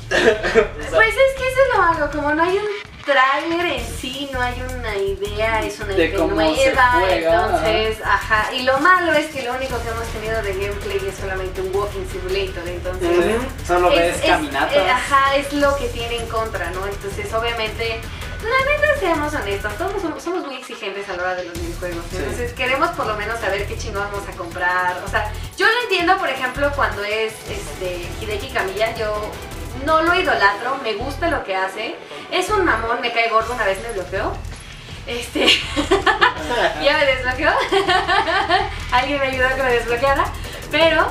Pues 0.10 0.22
es 0.22 1.38
que 1.38 1.48
eso 1.48 1.62
es 1.62 1.76
lo 1.76 1.82
malo, 1.82 2.10
como 2.12 2.34
no 2.34 2.44
hay 2.44 2.58
un 2.58 2.79
tráiler 3.12 3.66
en 3.80 3.86
sí, 4.00 4.30
no 4.32 4.42
hay 4.42 4.62
una 4.62 4.96
idea, 4.96 5.62
es 5.64 5.80
una 5.80 5.96
se 5.96 6.10
nueva, 6.10 7.12
entonces, 7.12 7.98
ajá. 8.04 8.54
Y 8.54 8.64
lo 8.64 8.78
malo 8.80 9.12
es 9.14 9.28
que 9.28 9.42
lo 9.44 9.54
único 9.56 9.82
que 9.82 9.90
hemos 9.90 10.06
tenido 10.10 10.42
de 10.42 10.54
gameplay 10.54 11.00
es 11.10 11.16
solamente 11.18 11.62
un 11.62 11.76
walking 11.76 12.06
simulator, 12.12 12.68
entonces... 12.68 13.10
Solo 13.66 13.90
ves 13.90 14.16
es- 14.18 14.24
es- 14.24 14.30
caminatas. 14.30 14.76
eh, 14.76 14.90
ajá, 14.90 15.36
es 15.36 15.52
lo 15.54 15.76
que 15.78 15.88
tiene 15.90 16.18
en 16.18 16.28
contra, 16.28 16.70
¿no? 16.72 16.86
Entonces, 16.88 17.34
obviamente, 17.34 18.00
la 18.44 18.72
neta, 18.72 19.00
seamos 19.00 19.34
honestos, 19.34 19.78
todos 19.78 20.02
somos, 20.02 20.24
somos 20.24 20.46
muy 20.46 20.56
exigentes 20.58 21.10
a 21.10 21.16
la 21.18 21.24
hora 21.24 21.36
de 21.36 21.46
los 21.46 21.54
videojuegos. 21.60 22.04
Sí. 22.12 22.18
Entonces, 22.18 22.54
queremos 22.54 22.90
por 22.92 23.08
lo 23.08 23.16
menos 23.16 23.40
saber 23.40 23.68
qué 23.68 23.78
chingón 23.78 24.04
vamos 24.12 24.28
a 24.30 24.32
comprar. 24.38 25.02
O 25.06 25.10
sea, 25.10 25.32
yo 25.58 25.66
lo 25.66 25.82
entiendo, 25.84 26.18
por 26.18 26.30
ejemplo, 26.30 26.72
cuando 26.76 27.04
es 27.04 27.34
este 27.50 28.08
Hideki 28.22 28.50
Kamiya, 28.50 28.96
yo 28.96 29.30
no 29.90 30.04
lo 30.04 30.14
idolatro, 30.14 30.78
me 30.84 30.94
gusta 30.94 31.30
lo 31.32 31.44
que 31.44 31.56
hace. 31.56 31.96
Es 32.32 32.50
un 32.50 32.64
mamón, 32.64 33.02
me 33.02 33.12
cae 33.12 33.30
gordo, 33.30 33.56
una 33.56 33.66
vez 33.66 33.82
me 33.82 33.92
bloqueó. 33.94 34.34
Este, 35.08 35.48
ya 36.84 36.98
me 37.00 37.06
desbloqueó. 37.08 37.50
Alguien 38.92 39.20
me 39.20 39.28
ayudó 39.28 39.48
a 39.48 39.56
que 39.56 39.64
me 39.64 39.72
desbloqueara. 39.72 40.26
Pero, 40.70 41.08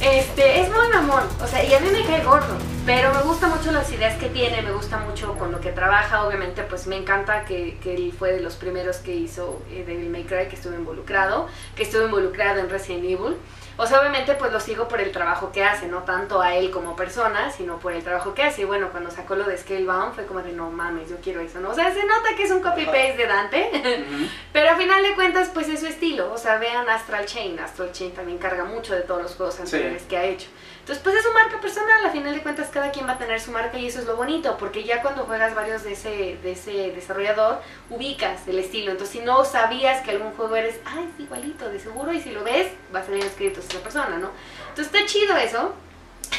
este, 0.00 0.62
es 0.62 0.70
muy 0.70 0.88
mamón. 0.88 1.24
O 1.42 1.46
sea, 1.46 1.62
y 1.62 1.74
a 1.74 1.80
mí 1.80 1.90
me 1.90 2.06
cae 2.06 2.24
gordo. 2.24 2.56
Pero 2.86 3.12
me 3.12 3.20
gusta 3.20 3.48
mucho 3.48 3.70
las 3.70 3.92
ideas 3.92 4.16
que 4.16 4.30
tiene, 4.30 4.62
me 4.62 4.72
gusta 4.72 4.96
mucho 4.98 5.36
con 5.36 5.52
lo 5.52 5.60
que 5.60 5.72
trabaja. 5.72 6.24
Obviamente, 6.24 6.62
pues 6.62 6.86
me 6.86 6.96
encanta 6.96 7.44
que, 7.44 7.78
que 7.82 7.96
él 7.96 8.14
fue 8.18 8.32
de 8.32 8.40
los 8.40 8.54
primeros 8.54 8.96
que 8.98 9.14
hizo 9.14 9.60
eh, 9.70 9.84
Devil 9.86 10.08
May 10.08 10.24
Cry, 10.24 10.48
que 10.48 10.56
estuvo 10.56 10.74
involucrado. 10.74 11.48
Que 11.74 11.82
estuvo 11.82 12.04
involucrado 12.04 12.60
en 12.60 12.70
Resident 12.70 13.04
Evil. 13.04 13.36
O 13.78 13.86
sea, 13.86 14.00
obviamente 14.00 14.34
pues 14.34 14.52
lo 14.52 14.60
sigo 14.60 14.88
por 14.88 15.00
el 15.00 15.12
trabajo 15.12 15.52
que 15.52 15.62
hace, 15.62 15.86
no 15.86 16.02
tanto 16.04 16.40
a 16.40 16.54
él 16.54 16.70
como 16.70 16.96
persona, 16.96 17.50
sino 17.50 17.78
por 17.78 17.92
el 17.92 18.02
trabajo 18.02 18.34
que 18.34 18.42
hace. 18.42 18.62
Y 18.62 18.64
bueno, 18.64 18.90
cuando 18.90 19.10
sacó 19.10 19.36
lo 19.36 19.44
de 19.44 19.58
Scalebound 19.58 20.14
fue 20.14 20.26
como 20.26 20.42
de 20.42 20.52
no 20.52 20.70
mames, 20.70 21.10
yo 21.10 21.16
quiero 21.22 21.40
eso, 21.40 21.60
¿no? 21.60 21.70
O 21.70 21.74
sea, 21.74 21.92
se 21.92 22.04
nota 22.04 22.34
que 22.36 22.44
es 22.44 22.50
un 22.50 22.62
copy-paste 22.62 23.16
de 23.16 23.26
Dante, 23.26 23.70
pero 24.52 24.70
a 24.70 24.76
final 24.76 25.02
de 25.02 25.14
cuentas 25.14 25.50
pues 25.52 25.68
es 25.68 25.80
su 25.80 25.86
estilo. 25.86 26.32
O 26.32 26.38
sea, 26.38 26.56
vean 26.56 26.88
Astral 26.88 27.26
Chain, 27.26 27.58
Astral 27.60 27.92
Chain 27.92 28.12
también 28.12 28.38
carga 28.38 28.64
mucho 28.64 28.94
de 28.94 29.02
todos 29.02 29.22
los 29.22 29.34
juegos 29.34 29.60
anteriores 29.60 30.04
que 30.04 30.16
ha 30.16 30.24
hecho. 30.24 30.48
Entonces 30.86 31.02
pues 31.02 31.16
es 31.16 31.24
su 31.24 31.32
marca 31.32 31.60
personal, 31.60 32.06
a 32.06 32.10
final 32.10 32.32
de 32.32 32.42
cuentas 32.42 32.68
cada 32.72 32.92
quien 32.92 33.08
va 33.08 33.14
a 33.14 33.18
tener 33.18 33.40
su 33.40 33.50
marca 33.50 33.76
y 33.76 33.88
eso 33.88 33.98
es 33.98 34.04
lo 34.06 34.14
bonito, 34.14 34.56
porque 34.56 34.84
ya 34.84 35.02
cuando 35.02 35.24
juegas 35.24 35.52
varios 35.52 35.82
de 35.82 35.94
ese, 35.94 36.38
de 36.40 36.52
ese 36.52 36.92
desarrollador, 36.92 37.60
ubicas 37.90 38.46
el 38.46 38.60
estilo. 38.60 38.92
Entonces 38.92 39.18
si 39.18 39.24
no 39.24 39.44
sabías 39.44 40.02
que 40.04 40.12
algún 40.12 40.30
juego 40.34 40.54
eres, 40.54 40.76
ah, 40.84 41.00
es 41.02 41.20
igualito, 41.20 41.68
de 41.68 41.80
seguro, 41.80 42.12
y 42.12 42.20
si 42.20 42.30
lo 42.30 42.44
ves, 42.44 42.68
va 42.94 43.00
a 43.00 43.04
salir 43.04 43.24
escrito 43.24 43.58
esa 43.58 43.80
persona, 43.80 44.16
¿no? 44.18 44.30
Entonces 44.68 44.94
está 44.94 45.04
chido 45.06 45.36
eso. 45.36 45.74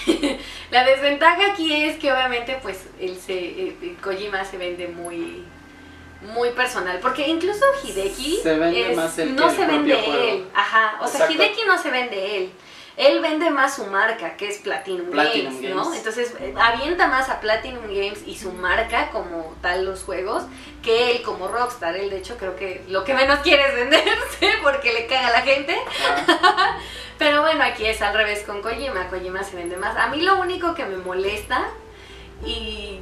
la 0.72 0.86
desventaja 0.86 1.52
aquí 1.52 1.84
es 1.84 1.98
que 1.98 2.10
obviamente 2.14 2.58
pues 2.62 2.86
el, 3.02 3.18
se, 3.18 3.34
el- 3.38 3.78
el 3.82 3.98
Kojima 3.98 4.46
se 4.46 4.58
vende 4.58 4.88
muy 4.88 5.44
muy 6.34 6.50
personal, 6.52 7.00
porque 7.02 7.28
incluso 7.28 7.64
Hideki 7.84 8.40
Se 8.42 8.58
vende 8.58 8.92
es- 8.92 8.98
más 8.98 9.14
que 9.14 9.26
no 9.26 9.50
el 9.50 9.56
se 9.56 9.66
vende 9.66 9.94
juego. 9.94 10.24
él, 10.24 10.48
ajá, 10.56 11.00
o 11.02 11.08
sea. 11.08 11.30
Hideki 11.30 11.62
no 11.68 11.78
se 11.78 11.92
vende 11.92 12.38
él. 12.38 12.52
Él 12.98 13.22
vende 13.22 13.52
más 13.52 13.76
su 13.76 13.86
marca, 13.86 14.36
que 14.38 14.50
es 14.50 14.58
Platinum, 14.58 15.12
Platinum 15.12 15.62
Games, 15.62 15.76
¿no? 15.76 15.94
Entonces 15.94 16.34
eh, 16.40 16.54
avienta 16.60 17.08
más 17.08 17.30
a 17.30 17.40
Platinum 17.40 17.84
Games 17.84 18.24
y 18.26 18.36
su 18.36 18.52
marca 18.52 19.12
como 19.12 19.56
tal 19.62 19.86
los 19.86 20.04
juegos 20.04 20.44
que 20.82 21.12
él 21.12 21.22
como 21.22 21.48
Rockstar. 21.48 21.96
Él 21.96 22.10
de 22.10 22.18
hecho 22.18 22.38
creo 22.38 22.56
que 22.56 22.84
lo 22.88 23.04
que 23.04 23.14
menos 23.14 23.40
quiere 23.40 23.68
es 23.68 23.76
venderse 23.76 24.50
porque 24.64 24.94
le 24.94 25.06
caga 25.06 25.28
a 25.28 25.32
la 25.32 25.42
gente. 25.42 25.78
Ah, 26.28 26.78
Pero 27.20 27.42
bueno, 27.42 27.64
aquí 27.64 27.86
es 27.86 28.02
al 28.02 28.14
revés 28.14 28.44
con 28.44 28.62
Kojima. 28.62 29.08
Kojima 29.10 29.44
se 29.44 29.56
vende 29.56 29.78
más. 29.78 29.96
A 29.96 30.08
mí 30.08 30.22
lo 30.22 30.40
único 30.40 30.76
que 30.76 30.86
me 30.86 30.98
molesta 30.98 31.70
y 32.46 33.00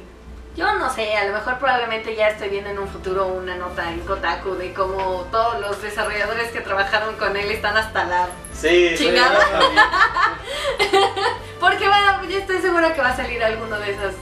yo 0.56 0.74
no 0.78 0.90
sé, 0.90 1.14
a 1.16 1.26
lo 1.26 1.34
mejor 1.34 1.58
probablemente 1.58 2.16
ya 2.16 2.28
estoy 2.28 2.48
viendo 2.48 2.70
en 2.70 2.78
un 2.78 2.88
futuro 2.88 3.26
una 3.26 3.56
nota 3.56 3.92
en 3.92 4.00
Kotaku 4.00 4.54
de 4.54 4.72
cómo 4.72 5.26
todos 5.30 5.60
los 5.60 5.82
desarrolladores 5.82 6.50
que 6.50 6.62
trabajaron 6.62 7.14
con 7.16 7.36
él 7.36 7.50
están 7.50 7.76
hasta 7.76 8.04
la... 8.04 8.28
Sí, 8.60 8.96
sí, 8.96 9.04
Chingada. 9.04 9.38
también. 9.38 9.82
Porque 11.60 11.84
yo 12.30 12.38
estoy 12.38 12.60
segura 12.60 12.92
que 12.94 13.00
va 13.00 13.08
a 13.10 13.16
salir 13.16 13.42
alguno 13.42 13.78
de 13.78 13.92
esos 13.92 14.14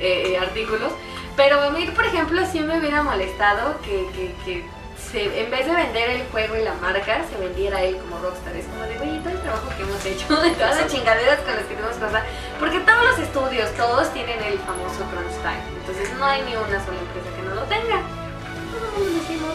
eh, 0.00 0.32
eh, 0.34 0.38
artículos. 0.38 0.92
Pero 1.36 1.60
a 1.60 1.70
mí, 1.70 1.86
por 1.94 2.04
ejemplo, 2.06 2.42
sí 2.50 2.60
me 2.60 2.78
hubiera 2.78 3.02
molestado 3.02 3.78
que, 3.82 4.06
que, 4.14 4.34
que 4.44 4.64
se, 5.10 5.40
en 5.42 5.50
vez 5.50 5.66
de 5.66 5.72
vender 5.74 6.10
el 6.10 6.26
juego 6.28 6.56
y 6.56 6.62
la 6.62 6.74
marca, 6.74 7.20
se 7.30 7.36
vendiera 7.38 7.82
él 7.82 7.98
como 7.98 8.18
Rockstar. 8.18 8.56
Es 8.56 8.66
como 8.66 8.82
de, 8.84 8.98
oye, 8.98 9.18
todo 9.20 9.30
el 9.32 9.40
trabajo 9.40 9.68
que 9.76 9.82
hemos 9.82 10.04
hecho, 10.04 10.40
de 10.40 10.50
todas 10.58 10.80
las 10.80 10.90
chingaderas 10.92 11.40
con 11.40 11.54
las 11.56 11.64
que 11.64 11.74
tenemos 11.74 11.96
cosas. 11.96 12.22
Porque 12.58 12.80
todos 12.80 13.04
los 13.04 13.18
estudios, 13.18 13.70
todos 13.74 14.12
tienen 14.12 14.42
el 14.42 14.58
famoso 14.60 15.04
time. 15.42 15.62
Entonces 15.80 16.12
no 16.18 16.24
hay 16.24 16.42
ni 16.42 16.56
una 16.56 16.84
sola 16.84 16.98
empresa 16.98 17.36
que 17.36 17.42
no 17.42 17.54
lo 17.54 17.62
tenga. 17.64 18.00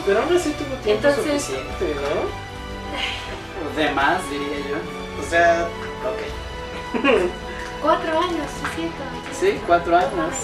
Pero 0.05 0.19
aún 0.21 0.35
así 0.35 0.51
tuvo 0.51 0.75
tiempo 0.83 1.07
Entonces- 1.07 1.43
suficiente, 1.43 1.95
¿no? 1.95 2.51
De 3.75 3.91
más, 3.91 4.29
diría 4.29 4.59
yo. 4.69 4.77
O 5.19 5.29
sea, 5.29 5.67
ok. 6.03 7.01
Cuatro 7.81 8.19
años, 8.19 8.47
sí, 8.47 8.63
es 8.63 8.75
cierto. 8.75 9.57
Sí, 9.57 9.61
cuatro 9.65 9.97
años. 9.97 10.35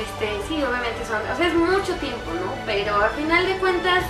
Este, 0.00 0.38
sí, 0.46 0.62
obviamente 0.62 1.04
son, 1.04 1.20
o 1.28 1.36
sea, 1.36 1.48
es 1.48 1.54
mucho 1.54 1.94
tiempo, 1.96 2.30
¿no? 2.32 2.54
Pero 2.64 2.94
al 2.94 3.10
final 3.10 3.44
de 3.44 3.56
cuentas, 3.56 4.04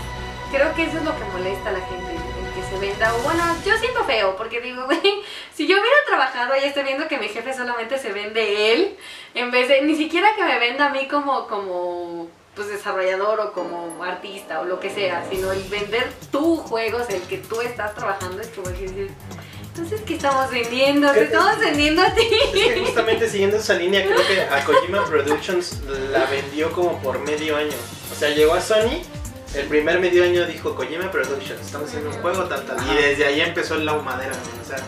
creo 0.52 0.74
que 0.74 0.82
eso 0.82 0.98
es 0.98 1.04
lo 1.04 1.16
que 1.16 1.24
molesta 1.24 1.70
a 1.70 1.72
la 1.72 1.80
gente, 1.80 2.12
el 2.12 2.54
que 2.54 2.68
se 2.68 2.78
venda. 2.78 3.14
O 3.14 3.18
bueno, 3.20 3.42
yo 3.64 3.78
siento 3.78 4.04
feo, 4.04 4.36
porque 4.36 4.60
digo, 4.60 4.84
güey, 4.86 5.22
si 5.54 5.66
yo 5.66 5.80
hubiera 5.80 5.96
trabajado 6.06 6.54
y 6.56 6.66
estoy 6.66 6.82
viendo 6.82 7.08
que 7.08 7.16
mi 7.16 7.28
jefe 7.28 7.54
solamente 7.54 7.96
se 7.96 8.12
vende 8.12 8.74
él, 8.74 8.98
en 9.32 9.50
vez 9.50 9.68
de, 9.68 9.80
ni 9.80 9.96
siquiera 9.96 10.34
que 10.36 10.44
me 10.44 10.58
venda 10.58 10.88
a 10.88 10.90
mí 10.90 11.08
como, 11.08 11.46
como, 11.46 12.28
pues 12.58 12.70
desarrollador 12.70 13.38
o 13.40 13.52
como 13.52 14.02
artista 14.02 14.60
o 14.60 14.64
lo 14.64 14.80
que 14.80 14.90
sea, 14.90 15.24
sino 15.30 15.52
el 15.52 15.62
vender 15.64 16.12
tu 16.32 16.56
juegos, 16.56 17.08
el 17.08 17.22
que 17.22 17.38
tú 17.38 17.60
estás 17.60 17.94
trabajando, 17.94 18.40
es 18.40 18.48
como 18.48 18.68
decir, 18.68 19.10
entonces, 19.68 20.00
¿qué 20.04 20.14
estamos 20.16 20.50
vendiendo? 20.50 21.06
Te 21.12 21.14
Creo- 21.14 21.24
estamos 21.26 21.58
vendiendo 21.60 22.02
a 22.02 22.12
ti. 22.12 22.26
Es 22.32 22.50
que 22.74 22.80
justamente 22.84 23.30
siguiendo 23.30 23.58
esa 23.58 23.74
línea, 23.74 24.04
creo 24.04 24.18
que 24.26 24.40
a 24.40 24.64
Kojima 24.64 25.04
Productions 25.06 25.78
la 26.10 26.24
vendió 26.26 26.72
como 26.72 27.00
por 27.00 27.20
medio 27.20 27.56
año. 27.56 27.76
O 28.10 28.14
sea, 28.18 28.30
llegó 28.30 28.54
a 28.54 28.60
Sony, 28.60 29.02
el 29.54 29.66
primer 29.68 30.00
medio 30.00 30.24
año 30.24 30.44
dijo 30.46 30.74
Kojima 30.74 31.12
Productions, 31.12 31.60
estamos 31.64 31.88
haciendo 31.90 32.10
un 32.10 32.20
juego, 32.20 32.42
tal, 32.46 32.66
tal. 32.66 32.76
Y 32.90 33.00
desde 33.00 33.24
ahí 33.26 33.40
empezó 33.40 33.76
la 33.76 33.92
humadera, 33.92 34.32
¿no? 34.32 34.62
O 34.62 34.66
sea, 34.66 34.78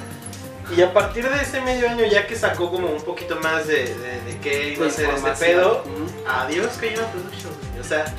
y 0.77 0.83
a 0.83 0.93
partir 0.93 1.29
de 1.29 1.41
ese 1.41 1.61
medio 1.61 1.89
año, 1.89 2.05
ya 2.07 2.27
que 2.27 2.35
sacó 2.35 2.69
como 2.71 2.89
un 2.89 3.03
poquito 3.03 3.37
más 3.37 3.67
de, 3.69 3.95
de, 3.95 4.21
de 4.23 4.39
qué 4.43 4.71
iba 4.73 4.87
a 4.87 4.89
De 4.89 4.95
ser 4.95 5.09
este 5.11 5.31
pedo, 5.33 5.85
adiós 6.29 6.67
Kojima 6.81 7.03
Productions. 7.13 7.55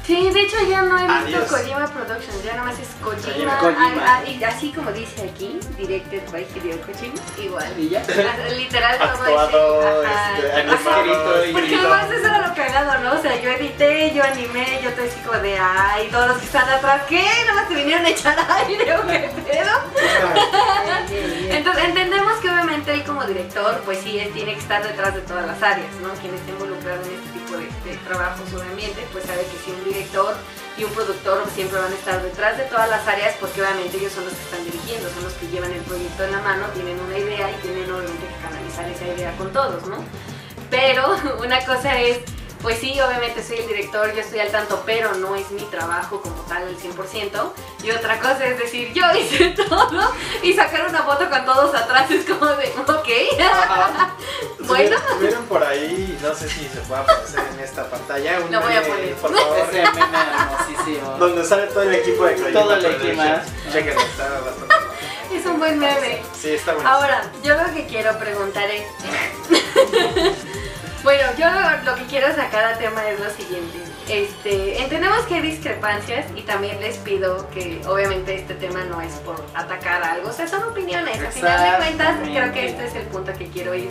Sí, 0.05 0.29
de 0.31 0.41
hecho 0.41 0.57
ya 0.69 0.81
no 0.81 0.97
he 0.97 1.07
visto 1.07 1.37
Adiós. 1.37 1.49
Kojima 1.49 1.87
Productions, 1.87 2.43
ya 2.43 2.55
nomás 2.55 2.79
es 2.79 2.89
Kojima. 3.01 3.57
Kojima. 3.57 4.23
y 4.27 4.43
así 4.43 4.71
como 4.71 4.91
dice 4.91 5.29
aquí, 5.29 5.59
directed 5.77 6.29
by 6.31 6.45
Hideo 6.55 6.81
Kojima, 6.81 7.21
igual. 7.37 7.79
Y 7.79 7.89
ya. 7.89 8.01
Literal 8.57 8.97
todo 8.97 9.09
Actuado, 9.09 10.03
este, 10.03 10.51
animado, 10.61 11.45
y 11.45 11.53
Porque 11.53 11.75
además 11.75 12.11
eso 12.11 12.27
era 12.27 12.47
lo 12.47 12.55
cagado, 12.55 13.03
¿no? 13.03 13.19
O 13.19 13.21
sea, 13.21 13.41
yo 13.41 13.49
edité, 13.49 14.13
yo 14.13 14.23
animé, 14.23 14.79
yo 14.83 14.91
te 14.93 15.07
así 15.07 15.19
como 15.21 15.39
de 15.39 15.57
ay, 15.57 16.09
todos 16.11 16.27
los 16.27 16.37
que 16.37 16.45
están 16.45 16.69
atrás, 16.69 17.03
¿qué? 17.07 17.23
¿Nomás 17.47 17.67
te 17.67 17.75
vinieron 17.75 18.05
a 18.05 18.09
echar 18.09 18.37
aire 18.67 18.97
o 18.97 19.07
qué 19.07 19.31
pedo? 19.45 19.71
Entonces 21.49 21.83
entendemos 21.83 22.33
que 22.39 22.49
obviamente 22.49 22.93
él 22.93 23.03
como 23.03 23.23
director, 23.25 23.81
pues 23.85 23.99
sí, 23.99 24.19
él 24.19 24.31
tiene 24.33 24.53
que 24.53 24.59
estar 24.59 24.83
detrás 24.83 25.15
de 25.15 25.21
todas 25.21 25.45
las 25.45 25.61
áreas, 25.61 25.93
¿no? 26.01 26.09
Quien 26.21 26.33
esté 26.33 26.51
involucrado 26.51 27.01
en 27.03 27.11
este 27.13 27.30
tipo 27.51 27.57
de, 27.57 27.91
de 27.91 27.97
trabajos 28.07 28.53
o 28.53 28.59
de 28.59 28.67
ambiente, 28.69 29.05
pues 29.11 29.25
sabe 29.25 29.41
que 29.41 29.57
si 29.63 29.71
un 29.71 29.83
director 29.83 30.35
y 30.77 30.83
un 30.83 30.91
productor 30.91 31.43
siempre 31.53 31.79
van 31.79 31.91
a 31.91 31.95
estar 31.95 32.21
detrás 32.21 32.57
de 32.57 32.63
todas 32.65 32.89
las 32.89 33.07
áreas 33.07 33.35
porque 33.39 33.61
obviamente 33.61 33.97
ellos 33.97 34.13
son 34.13 34.25
los 34.25 34.33
que 34.33 34.43
están 34.43 34.63
dirigiendo, 34.65 35.09
son 35.09 35.23
los 35.23 35.33
que 35.33 35.47
llevan 35.47 35.71
el 35.71 35.81
proyecto 35.81 36.23
en 36.23 36.31
la 36.31 36.41
mano, 36.41 36.65
tienen 36.73 36.99
una 36.99 37.17
idea 37.17 37.51
y 37.51 37.55
tienen 37.61 37.91
obviamente 37.91 38.25
que 38.27 38.47
canalizar 38.47 38.89
esa 38.89 39.07
idea 39.07 39.35
con 39.37 39.51
todos, 39.51 39.85
¿no? 39.87 39.97
Pero 40.69 41.15
una 41.43 41.63
cosa 41.65 41.99
es, 41.99 42.19
pues 42.61 42.79
sí, 42.79 42.99
obviamente 42.99 43.43
soy 43.43 43.57
el 43.57 43.67
director, 43.67 44.13
yo 44.13 44.21
estoy 44.21 44.39
al 44.39 44.51
tanto, 44.51 44.83
pero 44.85 45.13
no 45.15 45.35
es 45.35 45.49
mi 45.51 45.63
trabajo 45.63 46.21
como 46.21 46.35
tal 46.43 46.63
al 46.63 46.77
100%. 46.77 47.51
Y 47.83 47.91
otra 47.91 48.19
cosa 48.19 48.45
es 48.45 48.59
decir, 48.59 48.93
yo 48.93 49.03
hice 49.17 49.49
todo 49.69 50.11
y 50.43 50.53
sacar 50.53 50.87
una 50.87 51.03
foto 51.03 51.29
con 51.29 51.45
todos 51.45 51.73
atrás 51.73 52.09
es 52.11 52.25
como 52.25 52.45
de, 52.47 52.73
ok. 52.87 53.07
Bueno. 54.71 54.95
Si 54.97 55.25
vieron 55.25 55.45
por 55.45 55.63
ahí, 55.63 56.17
no 56.21 56.33
sé 56.33 56.47
si 56.47 56.61
se 56.69 56.79
puede 56.81 57.01
aparecer 57.01 57.41
en 57.53 57.59
esta 57.59 57.89
pantalla. 57.89 58.39
Un 58.39 58.51
Lo 58.51 58.61
voy 58.61 58.73
a 58.73 58.81
poner. 58.81 59.15
Por 59.15 59.37
favor. 59.37 59.59
Ese 59.59 59.81
meme 59.81 60.17
hermosísimo. 60.39 61.09
Donde 61.19 61.43
sale 61.43 61.67
todo 61.67 61.81
el 61.81 61.95
equipo 61.95 62.23
de 62.23 62.35
Kojima 62.35 62.51
Todo 62.53 62.75
el 62.75 62.85
equipo. 62.85 63.23
Chequenlo, 63.71 64.01
está 64.01 64.29
bastante. 64.29 64.75
Es 65.33 65.45
un 65.45 65.59
buen 65.59 65.77
meme. 65.77 66.23
Sí, 66.39 66.51
está 66.51 66.73
bueno. 66.73 66.89
Ahora, 66.89 67.29
yo 67.43 67.55
lo 67.55 67.73
que 67.73 67.85
quiero 67.87 68.17
preguntar 68.17 68.69
es... 68.69 68.85
bueno, 71.03 71.23
yo 71.37 71.49
lo, 71.49 71.91
lo 71.91 71.95
que 71.95 72.05
quiero 72.05 72.33
sacar 72.35 72.63
a 72.65 72.77
tema 72.77 73.07
es 73.09 73.19
lo 73.19 73.29
siguiente. 73.29 73.79
Este, 74.09 74.81
entendemos 74.81 75.19
que 75.25 75.35
hay 75.35 75.41
discrepancias 75.41 76.25
y 76.35 76.41
también 76.41 76.79
les 76.81 76.97
pido 76.97 77.49
que 77.51 77.81
obviamente 77.87 78.35
este 78.35 78.55
tema 78.55 78.83
no 78.83 78.99
es 78.99 79.13
por 79.19 79.43
atacar 79.53 80.03
algo, 80.03 80.29
o 80.29 80.33
sea, 80.33 80.47
son 80.47 80.63
opiniones. 80.63 81.21
A 81.21 81.31
final 81.31 81.71
de 81.71 81.77
cuentas, 81.77 82.15
creo 82.23 82.51
que 82.51 82.65
este 82.67 82.85
es 82.85 82.95
el 82.95 83.03
punto 83.03 83.31
que 83.33 83.47
quiero 83.47 83.73
ir. 83.73 83.89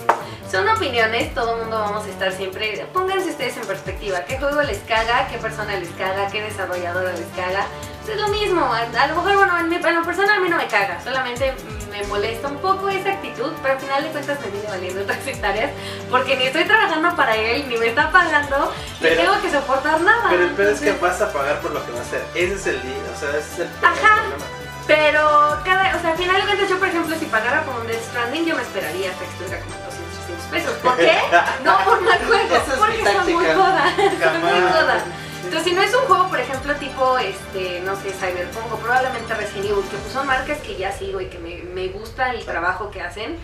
Son 0.50 0.68
opiniones, 0.68 1.32
todo 1.32 1.54
el 1.54 1.62
mundo 1.62 1.78
vamos 1.78 2.04
a 2.04 2.08
estar 2.08 2.32
siempre... 2.32 2.86
Pónganse 2.92 3.30
ustedes 3.30 3.56
en 3.56 3.66
perspectiva, 3.66 4.24
¿qué 4.24 4.38
juego 4.38 4.60
les 4.62 4.78
caga? 4.80 5.28
¿Qué 5.28 5.38
persona 5.38 5.76
les 5.76 5.90
caga? 5.90 6.28
¿Qué 6.30 6.42
desarrolladora 6.42 7.12
les 7.12 7.28
caga? 7.36 7.66
Es 8.08 8.16
lo 8.20 8.28
mismo, 8.28 8.64
a, 8.72 9.06
lo 9.06 9.14
mejor, 9.16 9.36
bueno, 9.36 9.58
en, 9.58 9.68
mi, 9.68 9.76
en 9.76 9.94
lo 9.94 10.02
personal 10.04 10.38
a 10.38 10.40
mí 10.40 10.48
no 10.48 10.56
me 10.56 10.66
caga, 10.66 11.00
solamente 11.04 11.54
me 11.92 12.02
molesta 12.04 12.48
un 12.48 12.56
poco 12.58 12.88
esa 12.88 13.10
actitud, 13.10 13.52
pero 13.62 13.74
al 13.74 13.80
final 13.80 14.02
de 14.02 14.08
cuentas 14.10 14.40
me 14.40 14.48
viene 14.48 14.68
valiendo 14.68 15.02
otras 15.04 15.24
hectáreas, 15.26 15.70
porque 16.10 16.36
ni 16.36 16.44
estoy 16.44 16.64
trabajando 16.64 17.14
para 17.14 17.36
él, 17.36 17.68
ni 17.68 17.76
me 17.76 17.86
está 17.88 18.10
pagando, 18.10 18.72
Pero- 19.00 19.14
ni 19.14 19.22
tengo 19.22 19.42
que 19.42 19.50
soportar 19.50 20.00
nada. 20.00 20.24
Pero 20.30 20.42
el 20.44 20.50
pedo 20.50 20.70
es 20.70 20.80
que 20.80 20.92
vas 20.92 21.20
a 21.20 21.32
pagar 21.32 21.60
por 21.60 21.70
lo 21.72 21.84
que 21.86 21.92
va 21.92 21.98
a 21.98 22.02
hacer. 22.02 22.24
Ese 22.34 22.54
es 22.54 22.66
el 22.66 22.82
día, 22.82 22.94
o 23.14 23.18
sea, 23.20 23.30
ese 23.30 23.38
es 23.52 23.58
el 23.60 23.68
Ajá. 23.82 24.22
problema. 24.22 24.44
Pero 24.86 25.60
cada, 25.64 25.96
o 25.96 26.00
sea, 26.00 26.10
al 26.10 26.18
final 26.18 26.36
de 26.36 26.42
cuentas 26.42 26.68
yo, 26.68 26.78
por 26.80 26.88
ejemplo, 26.88 27.14
si 27.16 27.26
pagara 27.26 27.62
por 27.64 27.76
un 27.80 27.86
Death 27.86 28.02
Stranding, 28.10 28.44
yo 28.44 28.56
me 28.56 28.62
esperaría 28.62 29.10
hasta 29.10 29.24
que 29.24 29.30
estuviera 29.30 29.60
como 29.62 29.76
en 29.76 29.84
200, 29.84 30.18
300 30.26 30.46
pesos. 30.50 30.72
¿Por 30.82 30.96
qué? 30.96 31.18
No 31.64 31.78
por 31.84 32.00
mal 32.00 32.18
juego, 32.26 32.56
es 32.56 32.62
porque 32.74 33.04
son 33.04 33.32
muy 33.32 33.44
jodas. 33.44 33.92
Son 34.20 34.40
muy 34.40 34.50
Jamás. 34.50 35.02
Entonces, 35.50 35.64
si 35.64 35.72
no 35.74 35.82
es 35.82 35.92
un 35.94 36.02
juego, 36.06 36.28
por 36.28 36.38
ejemplo, 36.38 36.74
tipo, 36.76 37.18
este, 37.18 37.80
no 37.84 37.96
sé, 37.96 38.10
Cyberpunk 38.12 38.72
o 38.72 38.76
probablemente 38.76 39.34
Resident 39.34 39.66
Evil, 39.70 39.82
que 39.90 39.96
pues 39.96 40.12
son 40.12 40.24
marcas 40.26 40.58
que 40.58 40.76
ya 40.76 40.92
sigo 40.92 41.20
y 41.20 41.26
que 41.26 41.38
me, 41.38 41.56
me 41.74 41.88
gusta 41.88 42.30
el 42.32 42.44
trabajo 42.44 42.90
que 42.92 43.00
hacen, 43.02 43.36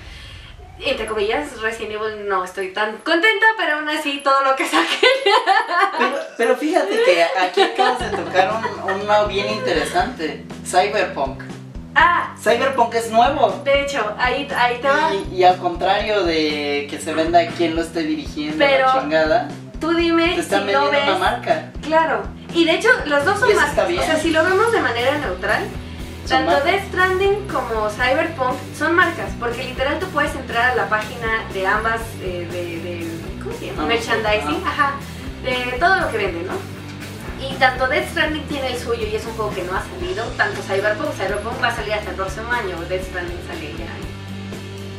entre 0.79 1.07
comillas, 1.07 1.61
Resident 1.61 1.95
Evil 1.95 2.29
no 2.29 2.45
estoy 2.45 2.73
tan 2.73 2.99
contenta, 2.99 3.47
pero 3.57 3.79
aún 3.79 3.88
así 3.88 4.21
todo 4.23 4.40
lo 4.45 4.55
que 4.55 4.66
saquen. 4.69 4.87
Pero, 5.99 6.16
pero 6.37 6.57
fíjate 6.57 7.03
que 7.05 7.25
aquí 7.40 7.62
acabas 7.62 7.99
de 7.99 8.16
tocar 8.16 8.53
un, 8.85 9.01
uno 9.01 9.27
bien 9.27 9.51
interesante. 9.51 10.45
Cyberpunk. 10.64 11.42
Ah, 11.95 12.35
Cyberpunk 12.40 12.95
es 12.95 13.11
nuevo. 13.11 13.62
de 13.64 13.81
hecho, 13.83 14.14
ahí, 14.19 14.47
ahí 14.55 14.79
te 14.81 14.87
va. 14.88 15.11
Y, 15.33 15.37
y 15.37 15.45
al 15.45 15.57
contrario 15.57 16.23
de 16.25 16.87
que 16.90 17.01
se 17.01 17.14
venda 17.14 17.45
quien 17.57 17.75
lo 17.75 17.81
esté 17.83 18.01
dirigiendo 18.03 18.59
Pero- 18.59 18.87
la 18.87 19.01
chingada, 19.01 19.49
Tú 19.81 19.93
dime 19.95 20.29
te 20.29 20.35
si 20.35 20.41
están 20.41 20.61
no 20.61 20.67
vendiendo 20.67 20.91
ves. 20.91 21.05
una 21.09 21.19
marca. 21.19 21.73
Claro. 21.83 22.23
Y 22.55 22.65
de 22.65 22.73
hecho, 22.75 22.89
los 23.07 23.25
dos 23.25 23.39
son 23.39 23.49
bien. 23.49 24.01
O 24.01 24.05
sea, 24.05 24.17
si 24.17 24.31
lo 24.31 24.43
vemos 24.45 24.73
de 24.73 24.81
manera 24.81 25.19
neutral, 25.19 25.65
Son 26.25 26.39
tanto 26.39 26.53
marcas. 26.53 26.65
Death 26.73 26.85
Stranding 26.89 27.49
como 27.49 27.91
Cyberpunk 27.91 28.57
son 28.77 28.95
marcas. 28.95 29.31
Porque 29.39 29.65
literal 29.65 29.99
tú 29.99 30.07
puedes 30.07 30.35
entrar 30.35 30.71
a 30.71 30.75
la 30.75 30.89
página 30.89 31.45
de 31.53 31.67
ambas, 31.67 32.01
eh, 32.23 32.49
de, 32.51 32.81
de- 32.81 33.43
¿Cómo 33.43 33.57
se 33.59 33.67
llama? 33.67 33.83
Ambos, 33.83 33.95
Merchandising. 33.97 34.67
Ajá. 34.67 34.93
De 35.45 35.77
todo 35.79 35.97
lo 36.01 36.11
que 36.11 36.17
venden, 36.19 36.47
¿no? 36.47 36.55
Y 37.39 37.53
tanto 37.57 37.87
Death 37.87 38.09
Stranding 38.12 38.43
tiene 38.49 38.69
el 38.73 38.79
suyo 38.79 39.07
y 39.07 39.15
es 39.15 39.25
un 39.27 39.35
juego 39.35 39.55
que 39.55 39.62
no 39.62 39.77
ha 39.77 39.83
salido. 39.83 40.25
Tanto 40.39 40.62
Cyberpunk, 40.62 41.12
Cyberpunk 41.12 41.62
va 41.62 41.69
a 41.69 41.77
salir 41.77 41.93
hasta 41.93 42.11
el 42.11 42.17
próximo 42.17 42.51
año. 42.51 42.77
Death 42.89 43.05
Stranding 43.09 43.39
sale 43.47 43.75
ya 43.79 43.87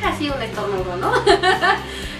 casi 0.07 0.29
un 0.29 0.39
estornudo, 0.41 0.95
¿no? 0.97 1.11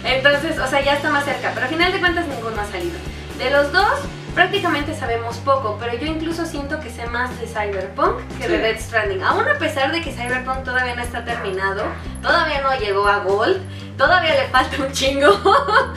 Entonces, 0.04 0.58
o 0.60 0.68
sea, 0.68 0.82
ya 0.82 0.94
está 0.94 1.10
más 1.10 1.26
cerca, 1.26 1.52
pero 1.54 1.66
al 1.66 1.72
final 1.72 1.92
de 1.92 2.00
cuentas 2.00 2.26
ninguno 2.28 2.62
ha 2.62 2.66
salido. 2.66 2.98
De 3.38 3.50
los 3.52 3.72
dos, 3.72 4.00
prácticamente 4.34 4.96
sabemos 4.96 5.38
poco, 5.38 5.78
pero 5.80 5.96
yo 5.98 6.06
incluso 6.08 6.46
siento 6.46 6.80
que 6.80 6.90
sé 6.90 7.06
más 7.08 7.30
de 7.40 7.48
Cyberpunk 7.48 8.20
que 8.40 8.48
de 8.48 8.56
Sí. 8.58 8.62
Death 8.62 8.80
Stranding. 8.80 9.24
Aún 9.24 9.48
a 9.48 9.58
pesar 9.58 9.92
de 9.92 10.02
que 10.02 10.12
Cyberpunk 10.12 10.64
todavía 10.64 10.96
no 10.96 11.02
está 11.02 11.24
terminado, 11.26 11.84
todavía 12.22 12.62
no 12.62 12.74
llegó 12.78 13.08
a 13.08 13.18
Gold, 13.20 13.58
todavía 13.98 14.34
le 14.36 14.48
falta 14.50 14.78
un 14.84 14.92
chingo. 14.92 15.30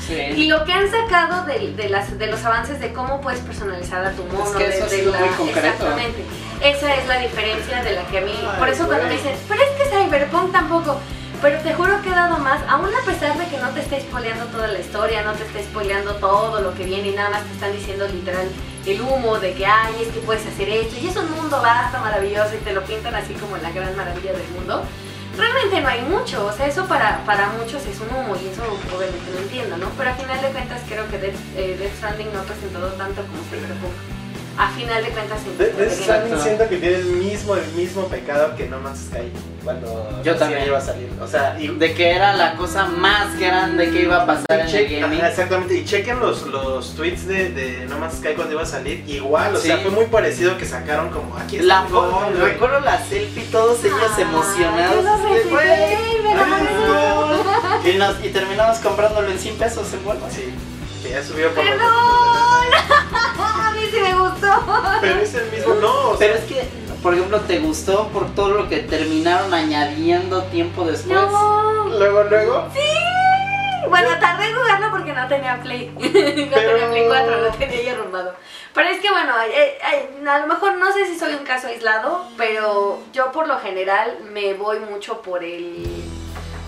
Y 0.08 0.32
Sí. 0.34 0.46
lo 0.48 0.64
que 0.64 0.72
han 0.72 0.90
sacado 0.90 1.44
de, 1.46 1.72
de 1.72 1.88
las, 1.90 2.18
de 2.18 2.26
los 2.26 2.42
avances 2.44 2.80
de 2.80 2.92
cómo 2.92 3.20
puedes 3.20 3.40
personalizar 3.40 4.04
a 4.04 4.10
tu 4.12 4.24
mono, 4.24 4.52
que 4.56 4.64
de- 4.68 4.74
eso 4.74 4.84
ha 4.84 4.88
de 4.88 4.96
sido 4.96 5.12
la- 5.12 5.18
muy 5.20 5.28
concreto. 5.28 5.66
Exactamente. 5.68 6.24
Esa 6.62 6.94
es 6.94 7.06
la 7.06 7.18
diferencia 7.18 7.82
de 7.82 7.92
la 7.92 8.02
que 8.04 8.18
a 8.18 8.20
mí. 8.22 8.32
Ay, 8.38 8.58
por 8.58 8.68
eso 8.68 8.86
cuando 8.86 9.06
me 9.06 9.12
dicen, 9.14 9.34
pero 9.48 9.60
es 9.62 9.70
que 9.82 9.84
Cyberpunk 9.96 10.52
tampoco. 10.52 10.98
Pero 11.42 11.58
te 11.60 11.72
juro 11.72 12.02
que 12.02 12.10
he 12.10 12.12
dado 12.12 12.36
más, 12.38 12.60
aún 12.68 12.90
a 12.94 13.04
pesar 13.06 13.38
de 13.38 13.46
que 13.46 13.56
no 13.56 13.70
te 13.70 13.80
esté 13.80 14.02
spoileando 14.02 14.44
toda 14.46 14.68
la 14.68 14.78
historia, 14.78 15.22
no 15.22 15.32
te 15.32 15.44
esté 15.44 15.62
spoileando 15.64 16.16
todo 16.16 16.60
lo 16.60 16.74
que 16.74 16.84
viene 16.84 17.08
y 17.08 17.14
nada 17.14 17.30
más 17.30 17.44
te 17.44 17.52
están 17.52 17.72
diciendo 17.72 18.06
literal 18.08 18.46
el 18.86 19.00
humo 19.00 19.38
de 19.38 19.54
que, 19.54 19.64
ay, 19.64 19.94
es 20.02 20.08
que 20.08 20.20
puedes 20.20 20.46
hacer 20.46 20.68
esto 20.68 20.96
y 21.00 21.08
es 21.08 21.16
un 21.16 21.30
mundo 21.30 21.62
vasto, 21.62 21.98
maravilloso 21.98 22.54
y 22.54 22.58
te 22.58 22.74
lo 22.74 22.84
pintan 22.84 23.14
así 23.14 23.32
como 23.34 23.56
la 23.56 23.70
gran 23.70 23.96
maravilla 23.96 24.32
del 24.32 24.48
mundo. 24.48 24.82
Realmente 25.38 25.80
no 25.80 25.88
hay 25.88 26.02
mucho, 26.02 26.44
o 26.44 26.52
sea, 26.52 26.66
eso 26.66 26.84
para, 26.84 27.24
para 27.24 27.48
muchos 27.52 27.86
es 27.86 27.98
un 28.00 28.14
humo 28.14 28.36
y 28.36 28.48
eso 28.48 28.62
obviamente 28.94 29.30
lo 29.32 29.38
entiendo, 29.38 29.76
¿no? 29.78 29.88
Pero 29.96 30.10
a 30.10 30.14
final 30.14 30.42
de 30.42 30.48
cuentas 30.48 30.82
creo 30.86 31.08
que 31.08 31.16
Death, 31.16 31.36
eh, 31.56 31.76
Death 31.78 31.96
Stranding 31.96 32.32
no 32.34 32.40
ha 32.40 32.42
presentado 32.42 32.88
tanto 32.88 33.22
como 33.22 33.42
Cyberpunk. 33.48 34.19
A 34.58 34.68
final 34.72 35.02
de 35.02 35.10
cuentas 35.10 35.38
en 35.46 35.56
De, 35.56 35.72
de 35.72 35.90
siento 36.38 36.68
que 36.68 36.76
tiene 36.76 36.96
el 36.96 37.04
mismo, 37.06 37.56
el 37.56 37.66
mismo 37.72 38.06
pecado 38.08 38.54
que 38.56 38.66
No 38.68 38.78
Man's 38.80 39.06
Sky 39.06 39.32
cuando 39.64 40.20
Yo 40.22 40.36
también. 40.36 40.66
iba 40.66 40.76
a 40.76 40.80
salir. 40.82 41.08
O 41.20 41.26
sea, 41.26 41.56
y, 41.58 41.68
De 41.68 41.94
que 41.94 42.10
era 42.10 42.34
la 42.34 42.56
cosa 42.56 42.84
más 42.84 43.38
grande 43.38 43.90
que 43.90 44.02
iba 44.02 44.22
a 44.22 44.26
pasar 44.26 44.44
en 44.50 44.60
el 44.60 44.66
Che- 44.70 45.00
gaming. 45.00 45.18
ajá, 45.20 45.28
exactamente, 45.30 45.74
y 45.76 45.84
chequen 45.86 46.20
los, 46.20 46.46
los 46.46 46.94
tweets 46.94 47.26
de, 47.26 47.50
de 47.50 47.86
No 47.86 47.98
Man's 47.98 48.16
Sky 48.18 48.34
cuando 48.36 48.52
iba 48.52 48.62
a 48.62 48.66
salir, 48.66 49.02
igual, 49.08 49.54
o 49.56 49.58
Sí. 49.58 49.68
sea, 49.68 49.78
fue 49.78 49.90
muy 49.92 50.06
parecido 50.06 50.58
que 50.58 50.66
sacaron 50.66 51.08
como 51.10 51.36
aquí 51.38 51.56
está 51.56 51.66
La 51.82 51.88
gol, 51.88 52.36
recuerdo 52.38 52.80
la 52.80 52.98
selfie, 53.02 53.44
todos 53.50 53.82
ellos 53.84 53.98
Ay, 54.16 54.22
emocionados. 54.24 54.96
yo 54.96 55.02
lo 55.02 55.10
así 55.10 55.22
de, 55.22 55.28
recibí, 55.30 55.50
"Güey, 55.52 56.22
me 56.22 56.34
lo 56.34 56.44
ay, 56.44 56.50
mandó". 56.50 57.44
no". 57.82 57.88
Y, 57.88 57.94
nos- 57.96 58.24
y 58.24 58.28
terminamos 58.28 58.78
comprándolo 58.80 59.30
en 59.30 59.38
100 59.38 59.56
pesos 59.56 59.90
en 59.94 60.06
Walmart. 60.06 60.32
Sí, 60.32 60.52
que 61.02 61.10
ya 61.10 61.22
subió 61.24 61.50
por 61.54 61.64
¡Perdón! 61.64 61.86
Mí 63.80 63.88
sí 63.90 64.00
me 64.00 64.14
gustó. 64.14 64.48
Pero 65.00 65.20
es 65.20 65.34
el 65.34 65.50
mismo, 65.50 65.74
no, 65.74 66.10
o 66.10 66.16
sea, 66.16 66.28
Pero 66.28 66.38
es 66.38 66.44
que, 66.44 66.68
por 67.02 67.14
ejemplo, 67.14 67.40
¿te 67.40 67.58
gustó 67.58 68.08
por 68.08 68.34
todo 68.34 68.50
lo 68.50 68.68
que 68.68 68.78
terminaron 68.80 69.52
añadiendo 69.54 70.42
tiempo 70.44 70.84
después? 70.84 71.16
No. 71.16 71.88
luego, 71.88 72.24
luego, 72.24 72.68
Bueno, 73.88 74.08
tardé 74.20 74.48
en 74.48 74.56
jugarlo 74.56 74.90
porque 74.90 75.12
no 75.12 75.26
tenía 75.28 75.60
Play. 75.62 75.88
no 75.94 76.10
tenía 76.10 76.90
Play 76.90 77.04
4, 77.08 77.40
lo 77.40 77.50
tenía 77.52 77.82
ya 77.82 77.92
arrumbado. 77.92 78.34
Pero 78.72 78.88
es 78.88 79.00
que 79.00 79.10
bueno, 79.10 79.32
eh, 79.42 79.78
eh, 79.92 80.28
a 80.28 80.38
lo 80.38 80.46
mejor 80.46 80.74
no 80.74 80.92
sé 80.92 81.06
si 81.06 81.18
soy 81.18 81.34
un 81.34 81.44
caso 81.44 81.66
aislado, 81.66 82.24
pero 82.36 83.00
yo 83.12 83.32
por 83.32 83.48
lo 83.48 83.58
general 83.58 84.18
me 84.30 84.54
voy 84.54 84.78
mucho 84.78 85.22
por 85.22 85.42
el 85.42 85.84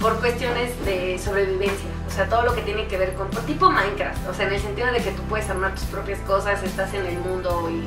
por 0.02 0.18
cuestiones 0.18 0.72
de 0.84 1.18
sobrevivencia, 1.24 1.88
o 2.08 2.10
sea, 2.10 2.28
todo 2.28 2.42
lo 2.42 2.54
que 2.54 2.62
tiene 2.62 2.86
que 2.88 2.98
ver 2.98 3.14
con 3.14 3.30
tipo 3.46 3.70
Minecraft, 3.70 4.28
o 4.28 4.34
sea, 4.34 4.46
en 4.48 4.54
el 4.54 4.60
sentido 4.60 4.88
de 4.92 4.98
que 4.98 5.12
tú 5.12 5.22
puedes 5.22 5.48
armar 5.48 5.74
tus 5.74 5.84
propias 5.84 6.18
cosas, 6.20 6.62
estás 6.62 6.92
en 6.92 7.06
el 7.06 7.18
mundo 7.18 7.70
y 7.70 7.84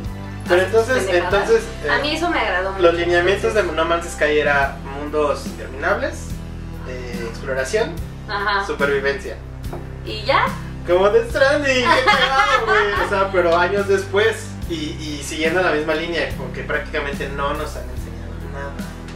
Pero 0.47 0.61
entonces, 0.63 1.07
entonces, 1.09 1.63
eh, 1.83 1.89
a 1.89 1.99
mí 1.99 2.15
eso 2.15 2.29
me 2.29 2.39
agradó 2.39 2.71
mucho. 2.71 2.81
los 2.83 2.93
lineamientos 2.95 3.53
de 3.53 3.63
No 3.63 3.85
Man's 3.85 4.05
Sky 4.13 4.39
era 4.39 4.77
mundos 4.99 5.45
interminables, 5.45 6.27
eh, 6.87 7.27
exploración, 7.29 7.91
Ajá. 8.29 8.65
supervivencia. 8.65 9.35
Y 10.05 10.23
ya, 10.23 10.47
Como 10.87 11.09
Death 11.09 11.29
Stranding, 11.31 11.83
güey. 12.65 13.05
O 13.05 13.09
sea, 13.09 13.29
pero 13.31 13.57
años 13.57 13.87
después 13.87 14.47
y, 14.69 14.73
y 14.75 15.21
siguiendo 15.23 15.61
la 15.61 15.71
misma 15.71 15.95
línea, 15.95 16.29
porque 16.37 16.63
prácticamente 16.63 17.27
no 17.29 17.53
nos 17.55 17.75
han 17.75 17.83
enseñado 17.89 18.31
nada. 18.53 18.71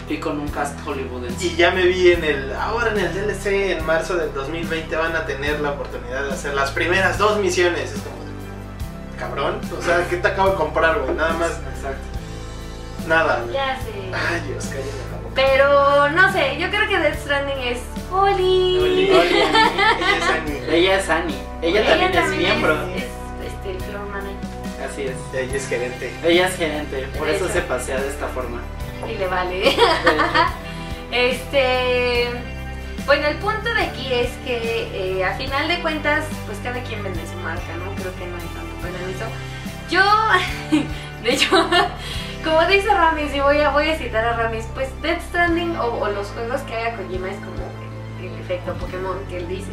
Y 0.10 0.18
con 0.18 0.40
un 0.40 0.48
cast 0.48 0.80
hollywoodense. 0.86 1.46
Y 1.46 1.56
ya 1.56 1.70
me 1.72 1.84
vi 1.86 2.12
en 2.12 2.24
el. 2.24 2.54
Ahora 2.54 2.92
en 2.92 3.00
el 3.00 3.14
DLC, 3.14 3.78
en 3.78 3.86
marzo 3.86 4.16
del 4.16 4.34
2020, 4.34 4.96
van 4.96 5.16
a 5.16 5.26
tener 5.26 5.60
la 5.60 5.72
oportunidad 5.72 6.24
de 6.24 6.32
hacer 6.32 6.56
las 6.56 6.72
primeras 6.72 7.18
dos 7.20 7.38
misiones. 7.40 7.92
Es 7.94 8.02
como. 8.02 8.18
Cabrón, 9.20 9.60
o 9.78 9.82
sea, 9.82 10.08
¿qué 10.10 10.16
te 10.16 10.28
acabo 10.30 10.52
de 10.52 10.56
comprar, 10.56 11.00
güey? 11.02 11.14
Nada 11.14 11.34
más, 11.34 11.52
Exacto. 11.76 12.02
nada. 13.08 13.44
ya 13.52 13.78
sé. 13.82 13.92
Ay, 14.14 14.42
Dios, 14.48 14.66
cállate 14.66 14.88
la 15.12 15.18
boca. 15.18 15.36
Pero 15.36 16.10
no 16.12 16.32
sé, 16.32 16.58
yo 16.58 16.70
creo 16.70 16.88
que 16.88 16.98
Death 17.00 17.20
Stranding 17.24 17.58
es 17.60 17.80
Oli. 18.12 18.80
Oli. 18.80 19.10
Ella 19.12 20.16
es 20.16 20.30
Annie. 20.30 20.62
Ella 20.70 20.98
es 21.00 21.10
Annie. 21.10 21.36
Ella, 21.62 21.86
también, 21.86 22.16
es 22.16 22.30
miembro. 22.38 22.74
Es, 22.96 23.04
es, 23.04 23.10
este, 23.52 23.72
el 23.72 23.82
floor 23.82 24.08
manager. 24.08 24.36
Así 24.90 25.02
es. 25.04 25.16
Ella 25.38 25.56
es 25.58 25.68
gerente. 25.68 26.14
Ella 26.24 26.48
es 26.48 26.56
gerente, 26.56 27.08
por 27.18 27.28
eso 27.30 27.44
Eso. 27.46 27.54
se 27.54 27.62
pasea 27.62 28.00
de 28.00 28.08
esta 28.08 28.28
forma. 28.30 28.62
Y 29.08 29.18
le 29.18 29.28
vale. 29.28 29.76
Este. 31.12 32.28
Bueno, 33.06 33.28
el 33.28 33.38
punto 33.38 33.74
de 33.74 33.82
aquí 33.82 34.14
es 34.14 34.30
que 34.46 35.18
eh, 35.18 35.26
a 35.26 35.34
final 35.34 35.68
de 35.68 35.82
cuentas, 35.82 36.26
pues 36.46 36.60
cada 36.64 36.80
quien 36.84 37.02
vende 37.02 37.26
su 37.26 37.38
marca, 37.38 37.76
¿no? 37.78 37.92
Creo 37.96 38.14
que 38.16 38.28
no 38.28 38.36
hay 38.36 38.48
tanto 38.54 38.88
en 38.88 39.10
eso. 39.10 39.26
Yo, 39.90 40.04
de 41.24 41.34
hecho, 41.34 41.68
como 42.44 42.66
dice 42.68 42.94
Ramis, 42.94 43.34
y 43.34 43.40
voy 43.40 43.60
a, 43.62 43.72
voy 43.72 43.90
a 43.90 43.98
citar 43.98 44.24
a 44.24 44.34
Ramis, 44.34 44.68
pues 44.76 44.90
Death 45.02 45.22
Stranding 45.30 45.76
o, 45.78 45.86
o 45.86 46.10
los 46.10 46.28
juegos 46.28 46.62
que 46.62 46.76
haga 46.76 46.98
Kojima 46.98 47.32
es 47.32 47.38
como 47.38 47.58
el, 48.22 48.28
el 48.28 48.40
efecto 48.40 48.76
Pokémon 48.76 49.18
que 49.28 49.38
él 49.38 49.48
dice. 49.48 49.72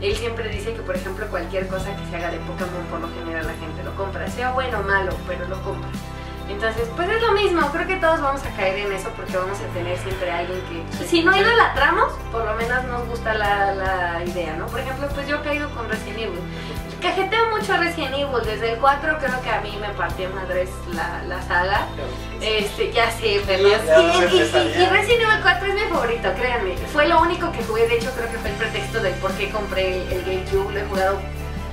Él 0.00 0.16
siempre 0.16 0.48
dice 0.48 0.72
que, 0.72 0.80
por 0.80 0.96
ejemplo, 0.96 1.28
cualquier 1.28 1.68
cosa 1.68 1.94
que 1.94 2.06
se 2.06 2.16
haga 2.16 2.30
de 2.30 2.38
Pokémon, 2.38 2.84
por 2.90 3.00
lo 3.00 3.08
general 3.10 3.46
la 3.46 3.52
gente 3.52 3.84
lo 3.84 3.94
compra, 3.94 4.26
sea 4.28 4.50
bueno 4.52 4.80
o 4.80 4.82
malo, 4.82 5.14
pero 5.28 5.46
lo 5.46 5.62
compra. 5.62 5.90
Entonces, 6.62 6.88
pues 6.94 7.08
es 7.10 7.20
lo 7.20 7.32
mismo, 7.32 7.60
creo 7.72 7.88
que 7.88 7.96
todos 7.96 8.20
vamos 8.20 8.40
a 8.44 8.50
caer 8.56 8.78
en 8.86 8.92
eso 8.92 9.08
porque 9.16 9.36
vamos 9.36 9.58
a 9.58 9.66
tener 9.74 9.98
siempre 9.98 10.30
a 10.30 10.38
alguien 10.38 10.60
que, 10.70 11.06
si 11.06 11.24
no 11.24 11.36
idolatramos, 11.36 12.12
por 12.30 12.44
lo 12.44 12.54
menos 12.54 12.84
nos 12.84 13.04
gusta 13.08 13.34
la, 13.34 13.74
la 13.74 14.22
idea, 14.24 14.54
¿no? 14.56 14.66
Por 14.66 14.78
ejemplo, 14.78 15.08
pues 15.12 15.26
yo 15.26 15.38
he 15.38 15.40
caído 15.40 15.68
con 15.70 15.88
Resident 15.88 16.18
Evil. 16.20 16.38
Cajeteo 17.02 17.50
mucho 17.50 17.72
a 17.74 17.78
Resident 17.78 18.14
Evil, 18.14 18.44
desde 18.44 18.74
el 18.74 18.78
4 18.78 19.18
creo 19.18 19.40
que 19.42 19.50
a 19.50 19.60
mí 19.60 19.76
me 19.80 19.88
partió 19.94 20.30
madres 20.30 20.70
la, 20.94 21.20
la 21.26 21.42
saga. 21.42 21.86
Este, 22.40 22.92
ya 22.92 23.10
sé. 23.10 23.42
Ya 23.44 23.58
Y, 24.00 24.36
y- 24.36 24.82
y 24.82 24.86
Resident 24.86 25.22
Evil 25.22 25.40
4 25.42 25.66
es 25.66 25.74
mi 25.74 25.80
favorito, 25.90 26.32
créanme. 26.36 26.76
Fue 26.92 27.08
lo 27.08 27.20
único 27.22 27.50
que 27.50 27.64
jugué, 27.64 27.88
de 27.88 27.96
hecho 27.96 28.12
creo 28.12 28.30
que 28.30 28.38
fue 28.38 28.50
el 28.50 28.56
pretexto 28.56 29.00
del 29.00 29.14
por 29.14 29.32
qué 29.32 29.50
compré 29.50 29.96
el, 30.02 30.12
el 30.12 30.24
GameCube. 30.24 30.72
Lo 30.74 30.78
he 30.78 30.84
jugado 30.84 31.18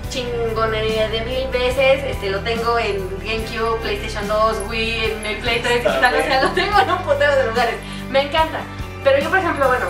chingonería 0.10 1.08
de 1.10 1.22
mil 1.22 1.48
veces. 1.50 2.04
Este, 2.06 2.30
lo 2.30 2.40
tengo 2.42 2.78
en 2.80 3.08
GameCube, 3.20 3.80
PlayStation 3.82 4.28
2, 4.28 4.58
Wii, 4.70 5.06
en 5.06 5.26
el 5.26 5.38
Play 5.38 5.62
3 5.62 5.78
Está 5.86 6.12
digital, 6.12 6.16
o 6.20 6.24
sea, 6.28 6.42
lo 6.44 6.50
tengo 6.52 6.80
en 6.80 6.90
un 6.92 6.98
putero 7.00 7.36
de 7.36 7.46
lugares. 7.48 7.76
Me 8.10 8.22
encanta. 8.24 8.60
Pero 9.04 9.20
yo, 9.24 9.30
por 9.30 9.40
ejemplo, 9.40 9.68
bueno, 9.68 9.86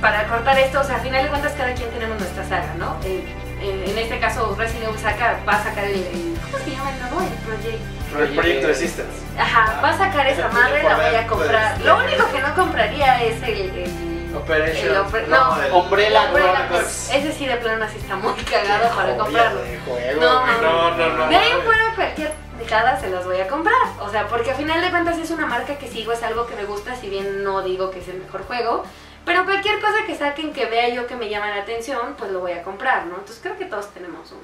para 0.00 0.26
cortar 0.28 0.58
esto, 0.58 0.80
o 0.80 0.84
sea, 0.84 0.96
a 0.96 1.00
final 1.00 1.22
de 1.24 1.28
cuentas 1.30 1.52
cada 1.56 1.74
quien 1.74 1.90
tenemos 1.90 2.18
nuestra 2.18 2.44
saga, 2.44 2.74
¿no? 2.78 2.96
En, 3.04 3.22
en- 3.60 3.88
en 3.90 3.98
este 3.98 4.18
caso, 4.18 4.54
Resident 4.58 4.88
Evil 4.88 4.98
saca, 4.98 5.38
va 5.48 5.52
a 5.54 5.62
sacar 5.64 5.84
el, 5.84 5.94
el- 5.94 6.36
¿cómo 6.50 6.64
se 6.64 6.70
llama 6.70 6.90
el 6.92 6.98
nuevo? 7.00 7.20
El 7.20 7.38
Project. 7.46 7.80
El 8.20 8.28
Project 8.34 8.64
Resistance. 8.64 9.10
Ajá, 9.38 9.80
va 9.82 9.90
a 9.90 9.98
sacar 9.98 10.26
esa 10.28 10.46
Ese 10.46 10.54
madre, 10.54 10.82
la 10.82 10.96
voy 10.96 11.14
a 11.14 11.26
comprar. 11.26 11.80
Lo 11.80 11.98
único 11.98 12.30
que 12.30 12.40
no 12.40 12.54
compraría 12.54 13.22
es 13.24 13.42
el. 13.42 13.60
el 13.78 14.13
Operation. 14.36 14.88
el 14.88 14.96
opre- 14.96 15.26
no, 15.26 15.62
el- 15.62 15.72
Umbrella. 15.72 16.68
Corps. 16.70 17.10
Ese 17.12 17.32
sí 17.32 17.46
de 17.46 17.56
plano 17.56 17.86
sí 17.90 17.98
está 17.98 18.16
muy 18.16 18.34
cagado 18.42 18.94
para 18.94 19.16
comprarlo. 19.16 19.62
de 19.62 19.78
juego, 19.80 20.20
No, 20.20 20.46
no, 20.46 20.96
no, 20.96 21.08
no. 21.16 21.26
De 21.28 21.36
ahí 21.36 21.52
fuera 21.64 21.92
cualquier 21.94 22.32
dejada 22.58 22.98
se 23.00 23.10
las 23.10 23.24
voy 23.24 23.40
a 23.40 23.48
comprar. 23.48 23.76
O 24.00 24.08
sea, 24.10 24.26
porque 24.28 24.50
a 24.50 24.54
final 24.54 24.80
de 24.80 24.90
cuentas 24.90 25.18
es 25.18 25.30
una 25.30 25.46
marca 25.46 25.76
que 25.78 25.88
sigo, 25.88 26.12
es 26.12 26.22
algo 26.22 26.46
que 26.46 26.54
me 26.56 26.64
gusta, 26.64 26.94
si 26.96 27.08
bien 27.08 27.42
no 27.44 27.62
digo 27.62 27.90
que 27.90 28.00
es 28.00 28.08
el 28.08 28.18
mejor 28.18 28.44
juego. 28.46 28.84
Pero 29.24 29.44
cualquier 29.44 29.80
cosa 29.80 30.04
que 30.06 30.14
saquen 30.16 30.52
que 30.52 30.66
vea 30.66 30.90
yo 30.90 31.06
que 31.06 31.16
me 31.16 31.30
llama 31.30 31.48
la 31.50 31.62
atención, 31.62 32.14
pues 32.18 32.30
lo 32.30 32.40
voy 32.40 32.52
a 32.52 32.62
comprar, 32.62 33.06
¿no? 33.06 33.14
Entonces 33.14 33.40
creo 33.42 33.56
que 33.56 33.64
todos 33.64 33.88
tenemos 33.94 34.30
un. 34.32 34.40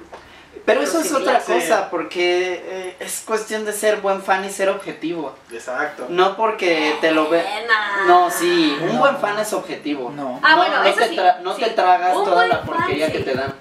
Pero 0.65 0.81
eso 0.81 0.99
es 0.99 1.11
otra 1.11 1.39
cosa, 1.39 1.89
porque 1.89 2.63
eh, 2.65 2.95
es 2.99 3.21
cuestión 3.25 3.65
de 3.65 3.73
ser 3.73 3.97
buen 4.01 4.21
fan 4.21 4.45
y 4.45 4.49
ser 4.51 4.69
objetivo. 4.69 5.35
Exacto. 5.51 6.05
No 6.09 6.37
porque 6.37 6.95
te 7.01 7.11
lo 7.11 7.29
ve. 7.29 7.41
Buena. 7.41 8.03
No, 8.07 8.29
sí, 8.29 8.77
un 8.81 8.93
No. 8.93 8.99
buen 8.99 9.17
fan 9.17 9.39
es 9.39 9.51
objetivo. 9.53 10.11
No. 10.15 10.39
Ah, 10.43 10.51
no, 10.51 10.57
bueno, 10.57 10.77
no 10.77 10.83
eso 10.85 10.99
te, 10.99 11.09
sí, 11.09 11.15
tra- 11.17 11.39
no 11.41 11.55
sí. 11.55 11.63
te 11.63 11.69
tragas 11.71 12.15
Un 12.15 12.25
toda 12.25 12.47
la 12.47 12.57
fan, 12.59 12.65
porquería 12.67 13.07
sí. 13.07 13.11
que 13.13 13.19
te 13.19 13.33
dan. 13.33 13.53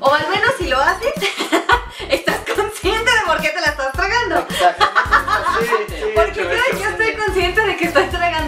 O 0.00 0.12
al 0.14 0.28
menos 0.28 0.50
si 0.58 0.66
lo 0.66 0.78
haces, 0.80 1.12
estás 2.08 2.38
consciente 2.56 3.10
de 3.10 3.20
por 3.26 3.40
qué 3.40 3.48
te 3.50 3.60
la 3.60 3.66
estás 3.68 3.92
tragando. 3.92 4.46
Sí, 5.60 5.66
sí, 5.88 5.94
Porque 6.14 6.42
yo, 6.42 6.50
hecho, 6.50 6.78
yo 6.82 6.88
estoy 6.90 7.14
consciente 7.14 7.60
de 7.60 7.76
que 7.76 7.84
estoy 7.86 8.04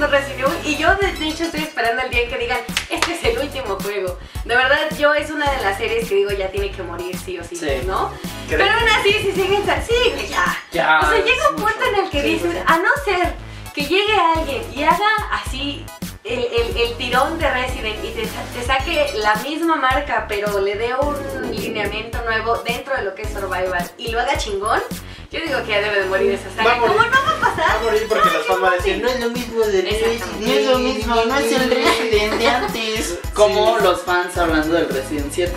Resident 0.09 0.41
Evil 0.41 0.53
y 0.65 0.77
yo 0.77 0.95
de 0.97 1.09
hecho 1.29 1.45
estoy 1.45 1.61
esperando 1.63 2.03
el 2.03 2.11
día 2.11 2.23
en 2.23 2.31
que 2.31 2.39
digan, 2.39 2.59
este 2.91 3.15
es 3.15 3.25
el 3.25 3.39
último 3.39 3.77
juego. 3.81 4.19
De 4.45 4.57
verdad, 4.57 4.79
yo 4.99 5.15
es 5.15 5.31
una 5.31 5.51
de 5.51 5.63
las 5.63 5.79
series 5.79 6.09
que 6.09 6.15
digo 6.17 6.31
ya 6.33 6.51
tiene 6.51 6.71
que 6.71 6.83
morir 6.83 7.17
sí 7.19 7.39
o 7.39 7.45
sí, 7.45 7.57
Sí. 7.57 7.67
¿no? 7.87 8.13
Pero 8.49 8.65
aún 8.65 8.89
así, 9.01 9.13
si 9.13 9.33
siguen, 9.33 9.63
sí, 9.87 10.27
ya. 10.29 10.57
Ya, 10.73 11.01
o 11.01 11.07
sea, 11.11 11.19
llega 11.25 11.51
un 11.51 11.57
punto 11.57 11.73
mucho. 11.77 11.89
en 11.99 12.05
el 12.05 12.11
que 12.11 12.23
Sí, 12.23 12.29
dices, 12.35 12.53
sí. 12.53 12.59
a 12.67 12.77
no 12.79 12.89
ser 13.05 13.35
que 13.75 13.83
llegue 13.83 14.15
alguien 14.37 14.63
y 14.75 14.83
haga 14.83 15.09
así 15.33 15.85
el, 16.25 16.39
el- 16.39 16.77
el 16.77 16.97
tirón 16.99 17.39
de 17.39 17.51
Resident 17.51 18.05
y 18.05 18.09
te, 18.11 18.25
sa- 18.27 18.45
te 18.55 18.65
saque 18.65 19.11
la 19.17 19.35
misma 19.37 19.77
marca, 19.77 20.27
pero 20.29 20.61
le 20.61 20.77
dé 20.77 20.95
un 20.95 21.51
lineamiento 21.51 22.23
nuevo 22.25 22.59
dentro 22.59 22.95
de 22.97 23.03
lo 23.03 23.15
que 23.15 23.23
es 23.23 23.29
Survival 23.33 23.91
y 23.99 24.09
lo 24.09 24.21
haga 24.21 24.37
chingón, 24.39 24.81
yo 25.33 25.41
digo 25.41 25.63
que 25.65 25.71
ya 25.71 25.81
debe 25.81 26.01
de 26.01 26.07
morir 26.07 26.33
esa 26.33 26.49
Va 26.51 26.65
saga. 26.65 26.79
¿Cómo 26.81 26.95
no 26.95 26.99
va 27.01 27.05
a 27.05 27.35
Va 27.35 27.41
pasar? 27.57 27.77
a 27.77 27.83
morir 27.83 28.07
porque 28.09 28.31
los 28.31 28.47
fans 28.47 28.61
van 28.61 28.73
a 28.73 28.77
decir, 28.77 29.03
no 29.03 29.09
es 29.09 29.19
lo 29.21 29.31
mismo 29.31 29.61
de 29.65 29.79
Exactamente. 29.81 30.47
No 30.47 30.53
es 30.53 30.67
lo 30.67 30.79
mismo, 30.79 31.15
no 31.25 31.39
es 31.39 31.53
el 31.53 31.71
Resident 31.71 32.35
de 32.35 32.49
antes. 32.49 33.19
Como 33.35 33.79
los 33.79 34.03
fans 34.03 34.37
hablando 34.37 34.75
del 34.75 34.89
Resident 34.91 35.33
7. 35.33 35.53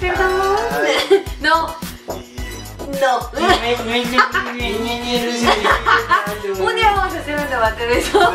Perdón. 0.00 0.56
Ay. 0.72 1.24
No, 1.40 1.74
no. 3.00 3.30
Un 6.60 6.74
día 6.74 6.92
vamos 6.92 7.14
a 7.14 7.18
hacer 7.18 7.38
un 7.38 7.48
debate 7.48 7.86
de 7.86 7.98
eso. 7.98 8.32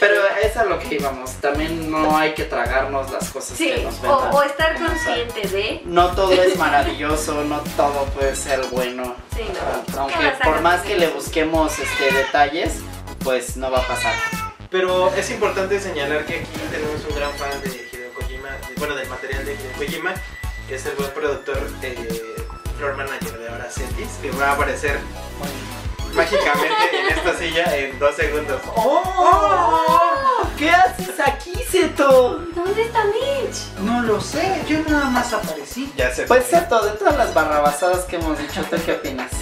Pero 0.00 0.20
es 0.42 0.56
a 0.56 0.64
lo 0.64 0.78
que 0.78 0.94
íbamos. 0.96 1.32
También 1.34 1.90
no 1.90 2.16
hay 2.16 2.34
que 2.34 2.44
tragarnos 2.44 3.10
las 3.10 3.28
cosas 3.30 3.56
Sí, 3.56 3.70
que 3.70 3.82
nos 3.84 3.94
o, 3.98 4.02
vendan. 4.02 4.34
o 4.34 4.42
estar 4.42 4.78
consciente 4.78 5.48
de. 5.48 5.82
No 5.84 6.08
todo 6.14 6.32
es 6.32 6.56
maravilloso, 6.58 7.44
no 7.44 7.60
todo 7.76 8.04
puede 8.06 8.34
ser 8.36 8.60
bueno. 8.70 9.16
Sí, 9.36 9.44
no. 9.94 10.00
Aunque 10.00 10.16
por 10.44 10.60
más 10.60 10.82
que 10.82 10.96
le 10.96 11.08
busquemos 11.08 11.78
este 11.78 12.12
detalles, 12.14 12.74
pues 13.24 13.56
no 13.56 13.70
va 13.70 13.78
a 13.80 13.86
pasar. 13.86 14.14
Pero 14.70 15.12
es 15.14 15.30
importante 15.30 15.80
señalar 15.80 16.24
que 16.26 16.40
aquí 16.40 16.60
tenemos 16.70 17.02
un 17.08 17.16
gran 17.16 17.32
fan 17.32 17.50
de 17.62 17.68
Hideo 17.70 18.12
Kojima, 18.14 18.50
de- 18.50 18.74
bueno, 18.76 18.94
del 18.94 19.08
material 19.08 19.44
de 19.44 19.54
Hideo 19.54 19.72
Kojima, 19.78 20.14
que 20.68 20.74
es 20.74 20.84
el 20.86 20.94
buen 20.96 21.10
productor, 21.12 21.58
eh, 21.82 22.36
floor 22.78 22.96
manager 22.96 23.38
de 23.38 23.48
ahora 23.48 23.68
Cetis, 23.70 24.08
que 24.22 24.30
va 24.30 24.50
a 24.50 24.52
aparecer 24.52 25.00
mágicamente 26.14 27.00
en 27.00 27.18
esta 27.18 27.36
silla 27.36 27.76
en 27.76 27.98
dos 27.98 28.14
segundos. 28.14 28.62
¡Oh! 28.76 30.48
¿Qué 30.56 30.70
haces 30.70 31.14
aquí, 31.24 31.54
Seto? 31.68 32.38
¿Dónde 32.54 32.82
está 32.82 33.04
Mitch? 33.04 33.74
No 33.80 34.02
lo 34.02 34.20
sé, 34.20 34.62
yo 34.68 34.78
nada 34.88 35.06
más 35.10 35.32
aparecí. 35.32 35.92
Ya 35.96 36.14
se 36.14 36.22
Pues 36.26 36.46
Seto, 36.46 36.80
de 36.84 36.92
todas 36.92 37.16
las 37.16 37.34
barrabasadas 37.34 38.04
que 38.04 38.16
hemos 38.16 38.38
dicho, 38.38 38.62
¿tú 38.70 38.76
qué 38.86 38.92
opinas? 38.92 39.32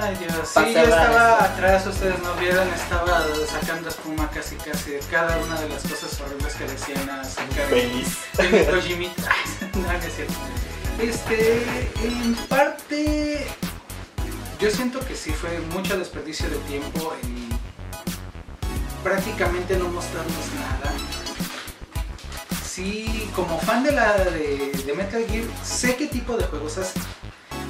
Ay, 0.00 0.16
Dios. 0.16 0.48
Sí, 0.48 0.72
yo 0.74 0.80
estaba 0.80 1.32
esto. 1.32 1.44
atrás, 1.44 1.86
ustedes 1.86 2.18
no 2.20 2.34
vieron, 2.34 2.68
estaba 2.72 3.22
sacando 3.50 3.88
espuma 3.90 4.30
casi 4.30 4.56
casi 4.56 4.92
de 4.92 4.98
cada 5.10 5.36
una 5.38 5.60
de 5.60 5.68
las 5.68 5.82
cosas 5.82 6.18
horribles 6.20 6.54
que 6.54 6.64
decían 6.64 7.08
acerca 7.10 7.62
de 7.62 7.68
Feliz. 7.68 8.18
de 8.36 8.48
mi 8.48 8.64
Kojimita. 8.64 9.32
no, 9.74 9.80
no 9.82 9.92
es 9.92 10.14
cierto. 10.14 10.34
Este, 11.00 11.62
en 12.02 12.34
parte, 12.48 13.46
yo 14.58 14.68
siento 14.68 14.98
que 15.06 15.14
sí 15.14 15.30
fue 15.30 15.60
mucho 15.72 15.96
desperdicio 15.96 16.50
de 16.50 16.56
tiempo 16.68 17.14
en 17.22 17.48
prácticamente 19.04 19.76
no 19.76 19.88
mostrarnos 19.90 20.52
nada. 20.56 20.92
Sí, 22.64 23.30
como 23.34 23.60
fan 23.60 23.84
de 23.84 23.92
la 23.92 24.12
de, 24.24 24.72
de 24.72 24.94
Metal 24.94 25.24
Gear, 25.28 25.44
sé 25.64 25.94
qué 25.94 26.08
tipo 26.08 26.36
de 26.36 26.44
juegos 26.44 26.78
hace. 26.78 26.98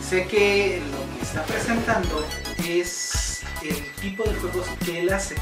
Sé 0.03 0.27
que 0.27 0.83
lo 0.91 1.19
que 1.19 1.23
está 1.23 1.45
presentando 1.45 2.25
es 2.67 3.43
el 3.63 3.95
tipo 3.97 4.25
de 4.25 4.35
juegos 4.37 4.67
que 4.87 5.01
él 5.01 5.13
hace. 5.13 5.35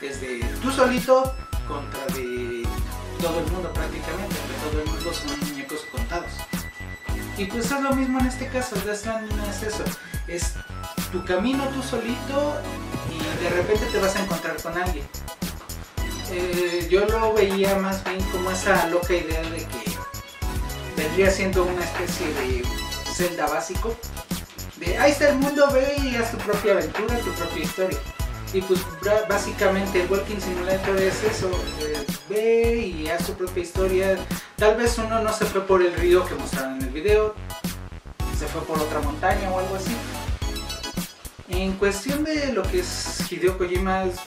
Desde 0.00 0.40
tú 0.60 0.72
solito 0.72 1.34
contra 1.68 2.04
de 2.16 2.64
todo 3.20 3.38
el 3.38 3.46
mundo 3.52 3.72
prácticamente, 3.72 4.34
porque 4.34 4.70
todo 4.70 4.82
el 4.82 4.88
mundo 4.88 5.12
son 5.14 5.48
muñecos 5.48 5.86
contados. 5.92 6.32
Y 7.36 7.46
pues 7.46 7.70
es 7.70 7.80
lo 7.80 7.94
mismo 7.94 8.20
en 8.20 8.26
este 8.26 8.48
caso, 8.48 8.76
Death 8.76 9.06
es 9.50 9.62
eso, 9.62 9.84
es 10.28 10.54
tu 11.10 11.24
camino 11.24 11.64
tú 11.68 11.82
solito 11.82 12.56
y 13.10 13.42
de 13.42 13.50
repente 13.50 13.86
te 13.86 13.98
vas 13.98 14.14
a 14.16 14.22
encontrar 14.22 14.56
con 14.62 14.76
alguien. 14.76 15.06
Eh, 16.30 16.88
yo 16.90 17.06
lo 17.06 17.34
veía 17.34 17.76
más 17.76 18.02
bien 18.04 18.22
como 18.30 18.50
esa 18.50 18.86
loca 18.86 19.14
idea 19.14 19.42
de 19.42 19.58
que 19.58 19.92
vendría 20.96 21.30
siendo 21.30 21.64
una 21.64 21.84
especie 21.84 22.26
de 22.34 22.64
Zelda 23.12 23.46
básico. 23.46 23.96
De 24.76 24.98
ahí 24.98 25.12
está 25.12 25.28
el 25.28 25.36
mundo, 25.36 25.68
ve 25.72 25.96
y 26.02 26.16
haz 26.16 26.30
tu 26.30 26.38
propia 26.38 26.72
aventura, 26.72 27.18
tu 27.18 27.30
propia 27.32 27.62
historia. 27.62 27.98
Y 28.52 28.60
pues 28.60 28.80
básicamente 29.28 30.02
el 30.02 30.10
Walking 30.10 30.38
Simulator 30.38 30.98
es 31.00 31.22
eso, 31.24 31.50
eh, 31.80 32.04
ve 32.28 32.76
y 32.86 33.08
haz 33.08 33.24
tu 33.26 33.32
propia 33.32 33.62
historia. 33.62 34.18
Tal 34.56 34.76
vez 34.76 34.98
uno 34.98 35.20
no 35.22 35.32
se 35.32 35.46
fue 35.46 35.62
por 35.66 35.80
el 35.82 35.94
río 35.94 36.24
que 36.26 36.34
mostraron 36.34 36.76
en 36.76 36.82
el 36.82 36.90
video, 36.90 37.34
se 38.38 38.46
fue 38.46 38.60
por 38.62 38.78
otra 38.78 39.00
montaña 39.00 39.50
o 39.50 39.58
algo 39.58 39.74
así. 39.76 39.96
En 41.48 41.72
cuestión 41.74 42.24
de 42.24 42.52
lo 42.52 42.62
que 42.62 42.80
es 42.80 43.20
Hideo 43.30 43.56
Kojima, 43.56 44.04
es- 44.04 44.20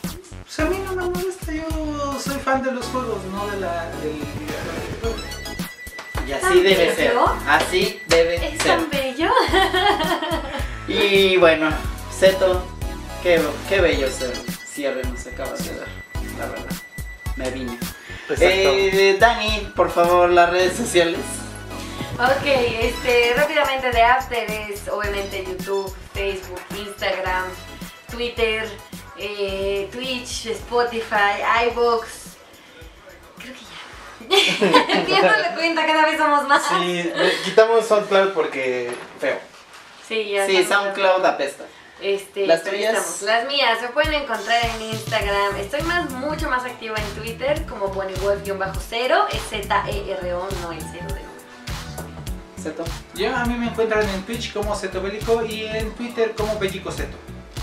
pues 0.44 0.60
a 0.60 0.66
mí 0.66 0.78
no 0.86 0.94
me 0.96 1.04
molesta, 1.04 1.52
yo 1.52 2.20
soy 2.20 2.36
fan 2.40 2.64
de 2.64 2.72
los 2.72 2.86
juegos, 2.88 3.18
no 3.32 3.46
de 3.48 3.60
la, 3.60 3.90
del 4.02 4.14
videojuego. 4.14 5.22
Y 6.28 6.32
así 6.32 6.42
¿Tan 6.42 6.64
debe 6.64 6.96
ser. 6.96 7.14
Así 7.48 8.00
debe 8.08 8.36
Es 8.48 8.62
ser. 8.64 8.78
tan 8.78 8.90
bello. 8.90 9.30
Y 10.88 11.38
bueno, 11.38 11.70
Seto, 12.12 12.66
qué, 13.26 13.42
qué 13.68 13.82
bello 13.82 14.06
ese 14.06 14.32
cierre 14.72 15.02
nos 15.04 15.26
acabas 15.26 15.66
de 15.66 15.80
dar, 15.80 15.88
la 16.38 16.46
verdad. 16.46 16.76
Me 17.36 17.50
vine. 17.50 17.78
Eh, 18.40 19.18
Dani, 19.20 19.72
por 19.76 19.90
favor, 19.90 20.30
las 20.30 20.52
redes 20.52 20.78
sociales. 20.78 21.20
Ok, 22.14 22.46
este, 22.46 23.34
rápidamente 23.36 23.92
de 23.92 24.02
After 24.04 24.52
es 24.52 24.88
obviamente 24.88 25.44
YouTube, 25.44 25.94
Facebook, 26.14 26.62
Instagram, 26.78 27.46
Twitter, 28.12 28.70
eh, 29.18 29.90
Twitch, 29.92 30.46
Spotify, 30.46 31.42
iVoox. 31.72 32.08
Creo 33.40 33.54
que 33.56 34.36
ya. 34.70 35.06
Pierdo 35.06 35.56
cuenta, 35.56 35.86
cada 35.86 36.06
vez 36.06 36.18
somos 36.18 36.48
más. 36.48 36.62
Sí, 36.68 37.12
quitamos 37.44 37.86
SoundCloud 37.88 38.34
porque 38.34 38.92
feo. 39.20 39.40
Sí, 40.08 40.30
ya 40.30 40.46
Sí, 40.46 40.64
SoundCloud 40.64 41.26
apesta. 41.26 41.66
Este, 42.02 42.46
¿Las 42.46 42.62
pero 42.62 42.76
tuyas? 42.76 42.94
estamos. 42.96 43.22
Las 43.22 43.48
mías 43.48 43.80
se 43.80 43.88
pueden 43.88 44.14
encontrar 44.14 44.66
en 44.66 44.82
Instagram. 44.92 45.56
Estoy 45.58 45.82
más, 45.84 46.10
mucho 46.12 46.50
más 46.50 46.66
activa 46.66 46.98
en 46.98 47.22
Twitter 47.22 47.66
como 47.66 47.94
BonnieWolf-0. 47.94 49.28
Es 49.32 49.42
Z-E-R-O, 49.50 50.48
no 50.62 50.72
el 50.72 50.82
cero 50.82 51.06
de 51.08 51.14
nuevo. 51.14 51.26
Seto. 52.62 52.84
Yo 53.14 53.36
a 53.36 53.46
mí 53.46 53.54
me 53.56 53.68
encuentran 53.68 54.08
en 54.10 54.24
Twitch 54.24 54.52
como 54.54 54.76
Zeto 54.76 55.02
Bélico 55.02 55.46
y 55.46 55.66
en 55.66 55.92
Twitter 55.94 56.34
como 56.36 56.58
Bellico 56.60 56.92
Zeto. 56.92 57.16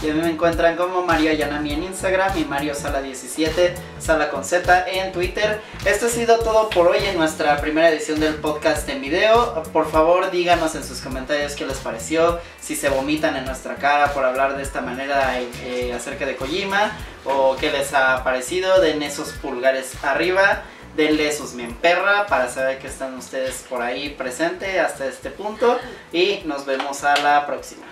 Y 0.02 0.10
a 0.10 0.14
mí 0.14 0.20
me 0.20 0.30
encuentran 0.30 0.76
como 0.76 1.02
Mario 1.02 1.30
Ayanami 1.30 1.74
en 1.74 1.84
Instagram 1.84 2.36
y 2.36 2.44
Mario 2.44 2.74
Sala17, 2.74 3.72
Sala 4.00 4.30
con 4.30 4.44
Z 4.44 4.88
en 4.88 5.12
Twitter. 5.12 5.60
Esto 5.84 6.06
ha 6.06 6.08
sido 6.08 6.40
todo 6.40 6.68
por 6.70 6.88
hoy 6.88 6.98
en 7.04 7.16
nuestra 7.16 7.60
primera 7.60 7.88
edición 7.88 8.18
del 8.18 8.34
podcast 8.34 8.88
en 8.88 9.00
video. 9.00 9.62
Por 9.72 9.88
favor, 9.88 10.32
díganos 10.32 10.74
en 10.74 10.82
sus 10.82 11.00
comentarios 11.00 11.54
qué 11.54 11.66
les 11.66 11.78
pareció, 11.78 12.40
si 12.60 12.74
se 12.74 12.88
vomitan 12.88 13.36
en 13.36 13.44
nuestra 13.44 13.76
cara 13.76 14.12
por 14.12 14.24
hablar 14.24 14.56
de 14.56 14.64
esta 14.64 14.80
manera 14.80 15.38
eh, 15.38 15.92
acerca 15.94 16.26
de 16.26 16.34
Kojima 16.34 16.90
o 17.24 17.54
qué 17.60 17.70
les 17.70 17.94
ha 17.94 18.24
parecido. 18.24 18.80
Den 18.80 19.04
esos 19.04 19.28
pulgares 19.34 19.92
arriba. 20.02 20.64
Denle 20.96 21.32
sus 21.32 21.54
me 21.54 21.68
perra 21.68 22.26
para 22.26 22.48
saber 22.48 22.80
que 22.80 22.88
están 22.88 23.14
ustedes 23.14 23.64
por 23.70 23.80
ahí 23.80 24.10
presente 24.10 24.80
hasta 24.80 25.06
este 25.06 25.30
punto. 25.30 25.78
Y 26.12 26.42
nos 26.44 26.66
vemos 26.66 27.04
a 27.04 27.16
la 27.18 27.46
próxima. 27.46 27.86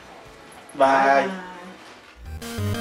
Bye. 0.75 1.50
Bye. 2.40 2.80